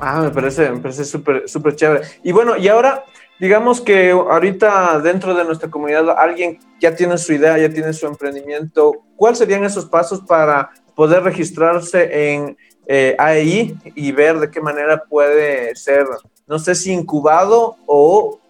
Ah, 0.00 0.20
me 0.22 0.30
parece, 0.30 0.70
me 0.70 0.78
parece 0.78 1.04
súper, 1.04 1.48
súper 1.48 1.74
chévere. 1.76 2.06
Y 2.22 2.32
bueno, 2.32 2.56
y 2.56 2.68
ahora, 2.68 3.04
digamos 3.40 3.80
que 3.80 4.10
ahorita 4.10 5.00
dentro 5.00 5.34
de 5.34 5.44
nuestra 5.44 5.70
comunidad 5.70 6.10
alguien 6.10 6.58
ya 6.80 6.94
tiene 6.94 7.18
su 7.18 7.32
idea, 7.32 7.58
ya 7.58 7.70
tiene 7.70 7.92
su 7.92 8.06
emprendimiento. 8.06 8.92
¿Cuáles 9.16 9.38
serían 9.38 9.64
esos 9.64 9.86
pasos 9.86 10.20
para 10.20 10.70
poder 10.94 11.22
registrarse 11.22 12.32
en 12.32 12.56
eh, 12.86 13.14
AEI 13.18 13.76
y 13.94 14.12
ver 14.12 14.38
de 14.38 14.50
qué 14.50 14.60
manera 14.60 15.04
puede 15.04 15.74
ser, 15.76 16.06
no 16.48 16.58
sé 16.58 16.74
si 16.74 16.92
incubado 16.92 17.76
o 17.86 18.40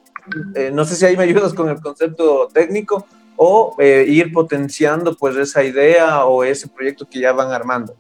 eh, 0.55 0.71
no 0.73 0.85
sé 0.85 0.97
si 0.97 1.05
ahí 1.05 1.17
me 1.17 1.25
ayudas 1.25 1.55
con 1.55 1.69
el 1.69 1.81
concepto 1.81 2.49
técnico 2.53 3.07
o 3.37 3.75
eh, 3.79 4.05
ir 4.09 4.33
potenciando 4.33 5.17
pues 5.17 5.37
esa 5.37 5.63
idea 5.63 6.25
o 6.25 6.45
ese 6.45 6.69
proyecto 6.69 7.09
que 7.09 7.21
ya 7.21 7.33
van 7.33 7.53
armando. 7.53 7.97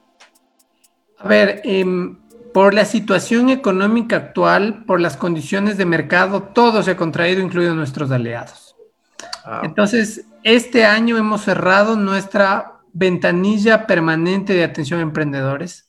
A 1.18 1.28
ver, 1.28 1.60
em, 1.64 2.16
por 2.52 2.74
la 2.74 2.84
situación 2.84 3.50
económica 3.50 4.16
actual, 4.16 4.84
por 4.84 5.00
las 5.00 5.16
condiciones 5.16 5.76
de 5.76 5.84
mercado, 5.84 6.42
todo 6.42 6.82
se 6.82 6.92
ha 6.92 6.96
contraído, 6.96 7.40
incluidos 7.40 7.76
nuestros 7.76 8.10
aliados. 8.10 8.76
Ah. 9.44 9.62
Entonces, 9.64 10.24
este 10.44 10.84
año 10.84 11.16
hemos 11.16 11.42
cerrado 11.42 11.96
nuestra 11.96 12.80
ventanilla 12.92 13.86
permanente 13.86 14.54
de 14.54 14.64
atención 14.64 15.00
a 15.00 15.02
emprendedores. 15.02 15.87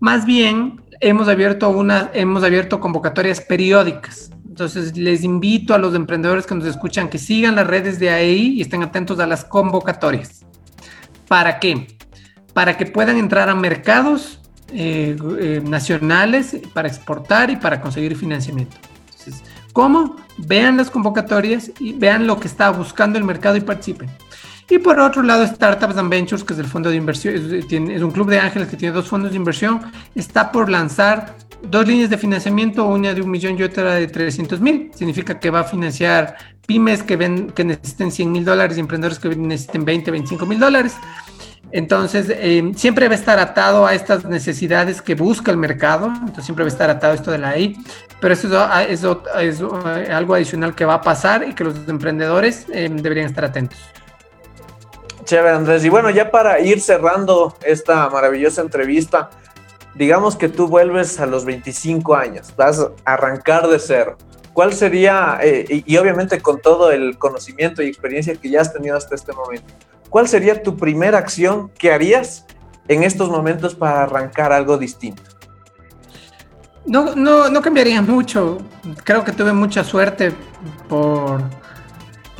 Más 0.00 0.26
bien, 0.26 0.80
hemos 1.00 1.28
abierto, 1.28 1.68
una, 1.70 2.10
hemos 2.14 2.42
abierto 2.42 2.80
convocatorias 2.80 3.40
periódicas 3.40 4.30
entonces, 4.60 4.94
les 4.94 5.24
invito 5.24 5.74
a 5.74 5.78
los 5.78 5.94
emprendedores 5.94 6.44
que 6.44 6.54
nos 6.54 6.66
escuchan 6.66 7.08
que 7.08 7.16
sigan 7.16 7.54
las 7.54 7.66
redes 7.66 7.98
de 7.98 8.10
AEI 8.10 8.58
y 8.58 8.60
estén 8.60 8.82
atentos 8.82 9.18
a 9.18 9.26
las 9.26 9.42
convocatorias. 9.42 10.44
¿Para 11.28 11.60
qué? 11.60 11.96
Para 12.52 12.76
que 12.76 12.84
puedan 12.84 13.16
entrar 13.16 13.48
a 13.48 13.54
mercados 13.54 14.40
eh, 14.72 15.16
eh, 15.38 15.62
nacionales 15.64 16.56
para 16.74 16.88
exportar 16.88 17.48
y 17.48 17.56
para 17.56 17.80
conseguir 17.80 18.16
financiamiento. 18.16 18.76
Entonces, 19.06 19.42
¿cómo? 19.72 20.16
Vean 20.36 20.76
las 20.76 20.90
convocatorias 20.90 21.70
y 21.78 21.94
vean 21.94 22.26
lo 22.26 22.38
que 22.38 22.48
está 22.48 22.68
buscando 22.68 23.18
el 23.18 23.24
mercado 23.24 23.56
y 23.56 23.60
participen. 23.60 24.10
Y 24.70 24.78
por 24.78 25.00
otro 25.00 25.22
lado, 25.22 25.44
Startups 25.44 25.96
and 25.96 26.08
Ventures, 26.08 26.44
que 26.44 26.52
es 26.52 26.58
el 26.60 26.66
fondo 26.66 26.90
de 26.90 26.96
inversión, 26.96 27.34
es, 27.34 27.72
es 27.72 28.02
un 28.02 28.10
club 28.12 28.30
de 28.30 28.38
ángeles 28.38 28.68
que 28.68 28.76
tiene 28.76 28.94
dos 28.94 29.08
fondos 29.08 29.32
de 29.32 29.36
inversión, 29.36 29.80
está 30.14 30.52
por 30.52 30.70
lanzar 30.70 31.36
dos 31.62 31.86
líneas 31.86 32.08
de 32.08 32.16
financiamiento, 32.16 32.86
una 32.86 33.12
de 33.12 33.20
un 33.20 33.30
millón 33.30 33.58
y 33.58 33.64
otra 33.64 33.94
de 33.94 34.06
300 34.06 34.60
mil. 34.60 34.90
Significa 34.94 35.38
que 35.38 35.50
va 35.50 35.60
a 35.60 35.64
financiar 35.64 36.36
pymes 36.66 37.02
que, 37.02 37.16
ven, 37.16 37.50
que 37.50 37.64
necesiten 37.64 38.12
100 38.12 38.30
mil 38.30 38.44
dólares 38.44 38.76
y 38.76 38.80
emprendedores 38.80 39.18
que 39.18 39.34
necesiten 39.34 39.84
20, 39.84 40.10
25 40.12 40.46
mil 40.46 40.60
dólares. 40.60 40.94
Entonces, 41.72 42.26
eh, 42.30 42.72
siempre 42.74 43.06
va 43.06 43.14
a 43.14 43.18
estar 43.18 43.38
atado 43.38 43.86
a 43.86 43.94
estas 43.94 44.24
necesidades 44.24 45.02
que 45.02 45.14
busca 45.14 45.50
el 45.50 45.56
mercado, 45.56 46.06
entonces 46.06 46.44
siempre 46.44 46.64
va 46.64 46.68
a 46.68 46.72
estar 46.72 46.90
atado 46.90 47.14
esto 47.14 47.30
de 47.30 47.38
la 47.38 47.50
AI, 47.50 47.76
pero 48.20 48.34
eso 48.34 48.48
es, 48.88 49.04
es, 49.04 49.60
eh, 49.60 50.12
algo 50.12 50.34
adicional 50.34 50.74
que 50.74 50.84
va 50.84 50.94
a 50.94 51.00
pasar 51.00 51.46
y 51.48 51.54
que 51.54 51.62
los 51.62 51.76
emprendedores 51.88 52.66
eh, 52.72 52.88
deberían 52.92 53.26
estar 53.26 53.44
atentos. 53.44 53.78
Chévere, 55.24 55.56
Andrés. 55.56 55.84
Y 55.84 55.88
bueno, 55.88 56.10
ya 56.10 56.30
para 56.30 56.60
ir 56.60 56.80
cerrando 56.80 57.56
esta 57.64 58.08
maravillosa 58.08 58.62
entrevista, 58.62 59.30
digamos 59.94 60.36
que 60.36 60.48
tú 60.48 60.68
vuelves 60.68 61.20
a 61.20 61.26
los 61.26 61.44
25 61.44 62.14
años, 62.14 62.54
vas 62.56 62.80
a 62.80 63.12
arrancar 63.12 63.68
de 63.68 63.78
cero. 63.78 64.16
¿Cuál 64.52 64.72
sería, 64.72 65.38
eh, 65.42 65.84
y, 65.86 65.96
obviamente 65.96 66.40
con 66.40 66.60
todo 66.60 66.90
el 66.90 67.18
conocimiento 67.18 67.82
y 67.82 67.86
experiencia 67.86 68.34
que 68.34 68.50
ya 68.50 68.60
has 68.60 68.72
tenido 68.72 68.96
hasta 68.96 69.14
este 69.14 69.32
momento, 69.32 69.72
cuál 70.08 70.26
sería 70.26 70.62
tu 70.62 70.76
primera 70.76 71.18
acción 71.18 71.70
que 71.78 71.92
harías 71.92 72.46
en 72.88 73.04
estos 73.04 73.30
momentos 73.30 73.74
para 73.74 74.02
arrancar 74.02 74.52
algo 74.52 74.76
distinto? 74.76 75.22
No, 76.84 77.14
no, 77.14 77.48
no 77.48 77.62
cambiaría 77.62 78.02
mucho. 78.02 78.58
Creo 79.04 79.22
que 79.22 79.32
tuve 79.32 79.52
mucha 79.52 79.84
suerte 79.84 80.32
por, 80.88 81.40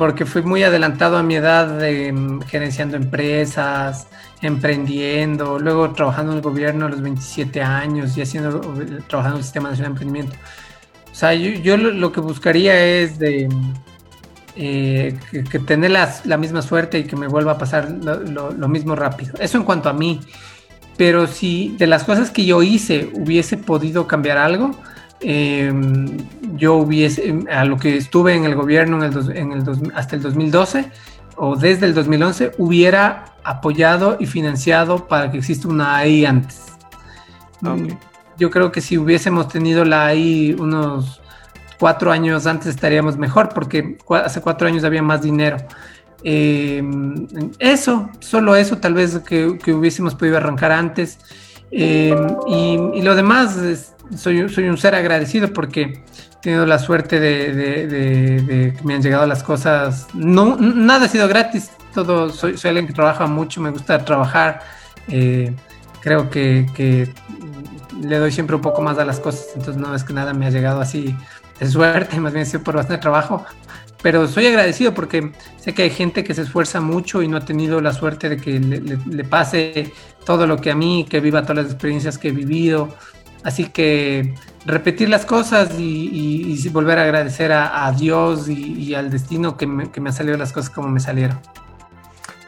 porque 0.01 0.25
fui 0.25 0.41
muy 0.41 0.63
adelantado 0.63 1.19
a 1.19 1.23
mi 1.23 1.35
edad 1.35 1.77
de, 1.77 2.11
mm, 2.11 2.41
gerenciando 2.45 2.97
empresas, 2.97 4.07
emprendiendo, 4.41 5.59
luego 5.59 5.91
trabajando 5.91 6.33
en 6.33 6.39
el 6.39 6.43
gobierno 6.43 6.87
a 6.87 6.89
los 6.89 7.03
27 7.03 7.61
años 7.61 8.17
y 8.17 8.23
haciendo, 8.23 8.61
trabajando 9.09 9.37
en 9.37 9.41
el 9.41 9.45
Sistema 9.45 9.69
Nacional 9.69 9.93
de 9.93 10.01
Emprendimiento. 10.01 10.37
O 11.13 11.15
sea, 11.15 11.35
yo, 11.35 11.77
lo, 11.77 12.13
que 12.13 12.21
buscaría 12.23 12.83
es 12.83 13.19
de 13.19 13.47
eh, 14.57 15.19
que, 15.51 15.59
tener 15.59 15.91
la 15.91 16.37
misma 16.39 16.63
suerte 16.63 17.01
y 17.01 17.05
que 17.05 17.17
me 17.17 17.29
vuelva 17.29 17.53
a 17.53 17.59
pasar 17.59 17.91
lo, 17.91 18.69
mismo 18.69 18.97
rápido. 18.97 19.35
Eso 19.39 19.59
en 19.59 19.65
cuanto 19.65 19.91
a 19.91 19.93
mí. 19.93 20.19
Pero 20.97 21.27
si 21.27 21.77
de 21.77 21.87
las 21.87 22.05
cosas 22.05 22.31
que 22.31 22.47
yo 22.47 22.63
hice 22.63 23.11
hubiese 23.13 23.59
podido 23.59 24.07
cambiar 24.07 24.39
algo, 24.39 24.71
em, 25.21 26.17
yo 26.57 26.75
hubiese, 26.77 27.45
a 27.51 27.65
lo 27.65 27.77
que 27.77 27.97
estuve 27.97 28.35
en 28.35 28.45
el 28.45 28.55
gobierno 28.55 29.05
en 29.05 29.13
el, 29.13 29.37
en 29.37 29.53
el 29.53 29.93
hasta 29.95 30.17
el 30.17 30.23
2012, 30.23 30.91
o 31.37 31.57
desde 31.57 31.87
el 31.87 31.95
2011 31.95 32.53
hubiera 32.59 33.35
apoyado 33.45 34.17
y 34.21 34.27
financiado 34.27 35.09
para 35.09 35.31
que 35.31 35.39
exista 35.39 35.69
una 35.69 35.97
AI 35.97 36.27
antes. 36.27 36.63
Mm, 37.61 37.89
yo 38.39 38.51
creo 38.51 38.73
que 38.73 38.81
si 38.81 38.99
hubiésemos 38.99 39.49
tenido 39.49 39.85
la 39.85 40.07
AI 40.07 40.57
unos 40.59 41.21
cuatro 41.79 42.13
años 42.13 42.47
antes 42.47 42.69
estaríamos 42.69 43.17
mejor 43.17 43.49
porque 43.55 43.97
hace 44.23 44.41
cuatro 44.41 44.69
años 44.69 44.85
había 44.85 45.03
más 45.03 45.23
dinero. 45.23 45.57
Eh, 46.23 46.83
eso, 47.59 48.11
solo 48.19 48.55
eso, 48.55 48.79
tal 48.79 48.95
vez 48.95 49.19
que, 49.21 49.47
hubiésemos 49.47 50.15
podido 50.15 50.37
arrancar 50.37 50.73
antes. 50.73 51.19
Eh, 51.71 52.15
y, 52.49 53.01
lo 53.01 53.15
demás 53.15 53.57
es 53.57 53.95
soy, 54.17 54.49
soy 54.49 54.69
un 54.69 54.79
ser 54.79 54.95
agradecido 54.95 55.53
porque 55.53 55.83
he 55.83 56.41
tenido 56.41 56.67
la 56.67 56.79
suerte 56.79 57.21
de, 57.21 58.75
que 58.77 58.85
me 58.85 58.95
han 58.95 59.03
llegado 59.03 59.27
las 59.27 59.43
cosas. 59.43 60.07
No, 60.15 60.57
nada 60.57 61.07
ha 61.07 61.09
sido 61.09 61.29
gratis, 61.29 61.71
todo, 61.95 62.31
soy, 62.31 62.57
soy 62.57 62.71
alguien 62.71 62.87
que 62.87 62.93
trabaja 62.93 63.27
mucho, 63.27 63.61
me 63.61 63.71
gusta 63.71 64.05
trabajar. 64.05 64.63
Eh, 65.09 65.55
creo 66.01 66.31
que, 66.31 67.13
le 68.01 68.19
doy 68.19 68.33
siempre 68.33 68.57
un 68.57 68.63
poco 68.63 68.81
más 68.83 68.99
a 68.99 69.05
las 69.05 69.21
cosas, 69.21 69.49
entonces 69.55 69.77
no 69.77 69.95
es 69.95 70.05
que 70.05 70.15
nada 70.15 70.33
me 70.33 70.47
ha 70.47 70.51
llegado 70.51 70.81
así 70.81 71.15
de 71.59 71.69
suerte, 71.69 72.19
más 72.21 72.33
bien 72.33 72.45
ha 72.45 72.47
sido 72.47 72.63
por 72.63 72.77
bastante 72.77 73.03
trabajo. 73.03 73.45
Pero 74.03 74.27
soy 74.27 74.47
agradecido 74.47 74.95
porque 74.95 75.31
sé 75.59 75.75
que 75.75 75.83
hay 75.83 75.91
gente 75.91 76.25
que 76.25 76.33
se 76.33 76.43
esfuerza 76.43 76.81
mucho 76.81 77.23
y 77.23 77.29
no 77.29 77.37
ha 77.37 77.45
tenido 77.45 77.83
la 77.83 77.93
suerte 77.93 78.31
de 78.31 78.37
que 78.39 78.59
le, 78.59 79.25
pase 79.25 79.93
todo 80.25 80.47
lo 80.47 80.57
que 80.57 80.71
a 80.71 80.75
mí, 80.75 81.07
que 81.07 81.21
viva 81.21 81.43
todas 81.43 81.65
las 81.65 81.67
experiencias 81.67 82.17
que 82.17 82.29
he 82.29 82.33
vivido. 82.33 82.95
Así 83.43 83.67
que 83.67 84.35
repetir 84.67 85.09
las 85.09 85.25
cosas 85.25 85.71
y, 85.79 86.69
volver 86.71 86.99
a 86.99 87.05
agradecer 87.05 87.53
a, 87.53 87.91
Dios 87.97 88.49
y, 88.49 88.95
al 88.95 89.11
destino 89.11 89.57
que 89.57 89.67
me, 89.67 89.91
que 89.91 90.01
me 90.01 90.11
han 90.11 90.17
salido 90.17 90.37
las 90.37 90.53
cosas 90.53 90.71
como 90.71 90.89
me 90.89 91.01
salieron. 91.01 91.41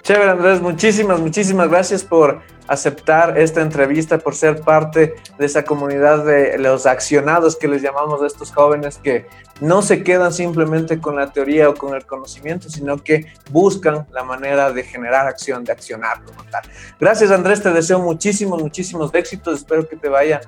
Chévere, 0.03 0.31
Andrés, 0.31 0.61
muchísimas, 0.61 1.21
muchísimas 1.21 1.69
gracias 1.69 2.03
por 2.03 2.41
aceptar 2.67 3.39
esta 3.39 3.61
entrevista, 3.61 4.19
por 4.19 4.35
ser 4.35 4.61
parte 4.61 5.15
de 5.39 5.47
esa 5.47 5.65
comunidad 5.65 6.25
de 6.25 6.59
los 6.59 6.87
accionados 6.87 7.55
que 7.55 7.69
les 7.69 7.83
llamamos 7.83 8.21
a 8.21 8.27
estos 8.27 8.51
jóvenes 8.51 8.99
que 8.99 9.27
no 9.61 9.81
se 9.81 10.03
quedan 10.03 10.33
simplemente 10.33 10.99
con 10.99 11.15
la 11.15 11.33
teoría 11.33 11.69
o 11.69 11.75
con 11.75 11.95
el 11.95 12.05
conocimiento, 12.05 12.69
sino 12.69 12.99
que 12.99 13.27
buscan 13.51 14.09
la 14.11 14.25
manera 14.25 14.73
de 14.73 14.83
generar 14.83 15.29
acción, 15.29 15.63
de 15.63 15.71
accionar 15.71 16.25
como 16.25 16.43
tal. 16.51 16.63
Gracias, 16.99 17.31
Andrés, 17.31 17.63
te 17.63 17.73
deseo 17.73 18.01
muchísimos, 18.01 18.61
muchísimos 18.61 19.15
éxitos. 19.15 19.61
Espero 19.61 19.89
que 19.89 19.97
te 19.97 20.09
vaya 20.09 20.41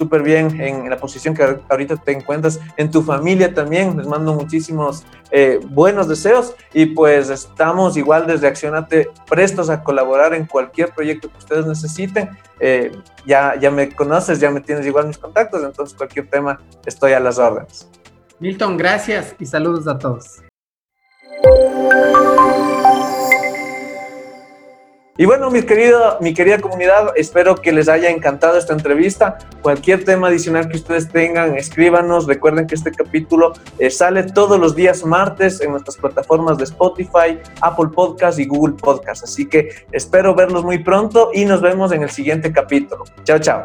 súper 0.00 0.22
bien 0.22 0.58
en, 0.58 0.88
la 0.88 0.96
posición 0.96 1.34
que 1.34 1.58
ahorita 1.68 1.96
te 1.98 2.12
encuentras, 2.12 2.58
en 2.78 2.90
tu 2.90 3.02
familia 3.02 3.52
también. 3.52 3.98
Les 3.98 4.06
mando 4.06 4.32
muchísimos 4.32 5.04
eh, 5.30 5.60
buenos 5.62 6.08
deseos 6.08 6.54
y 6.72 6.86
pues 6.86 7.28
estamos 7.28 7.98
igual 7.98 8.26
desde 8.26 8.46
Accionate 8.46 9.10
prestos 9.28 9.68
a 9.68 9.82
colaborar 9.82 10.32
en 10.32 10.46
cualquier 10.46 10.88
proyecto 10.94 11.30
que 11.30 11.36
ustedes 11.36 11.66
necesiten. 11.66 12.30
Eh, 12.60 12.92
ya, 13.26 13.56
ya 13.60 13.70
me 13.70 13.94
conoces, 13.94 14.40
ya 14.40 14.50
me 14.50 14.62
tienes 14.62 14.86
igual 14.86 15.06
mis 15.06 15.18
contactos, 15.18 15.62
entonces 15.62 15.94
cualquier 15.94 16.30
tema 16.30 16.58
estoy 16.86 17.12
a 17.12 17.20
las 17.20 17.38
órdenes. 17.38 17.86
Milton, 18.38 18.78
gracias 18.78 19.36
y 19.38 19.44
saludos 19.44 19.86
a 19.86 19.98
todos. 19.98 20.40
Y 25.20 25.26
bueno, 25.26 25.50
mi, 25.50 25.60
querido, 25.60 26.16
mi 26.22 26.32
querida 26.32 26.58
comunidad, 26.60 27.12
espero 27.14 27.54
que 27.54 27.72
les 27.72 27.90
haya 27.90 28.08
encantado 28.08 28.56
esta 28.56 28.72
entrevista. 28.72 29.36
Cualquier 29.60 30.02
tema 30.02 30.28
adicional 30.28 30.70
que 30.70 30.78
ustedes 30.78 31.10
tengan, 31.10 31.58
escríbanos. 31.58 32.26
Recuerden 32.26 32.66
que 32.66 32.74
este 32.74 32.90
capítulo 32.90 33.52
eh, 33.78 33.90
sale 33.90 34.22
todos 34.22 34.58
los 34.58 34.74
días 34.74 35.04
martes 35.04 35.60
en 35.60 35.72
nuestras 35.72 35.98
plataformas 35.98 36.56
de 36.56 36.64
Spotify, 36.64 37.38
Apple 37.60 37.90
Podcast 37.94 38.38
y 38.38 38.46
Google 38.46 38.76
Podcast. 38.80 39.24
Así 39.24 39.46
que 39.46 39.84
espero 39.92 40.34
verlos 40.34 40.64
muy 40.64 40.78
pronto 40.78 41.32
y 41.34 41.44
nos 41.44 41.60
vemos 41.60 41.92
en 41.92 42.02
el 42.02 42.08
siguiente 42.08 42.50
capítulo. 42.50 43.04
Chao, 43.22 43.38
chao. 43.38 43.64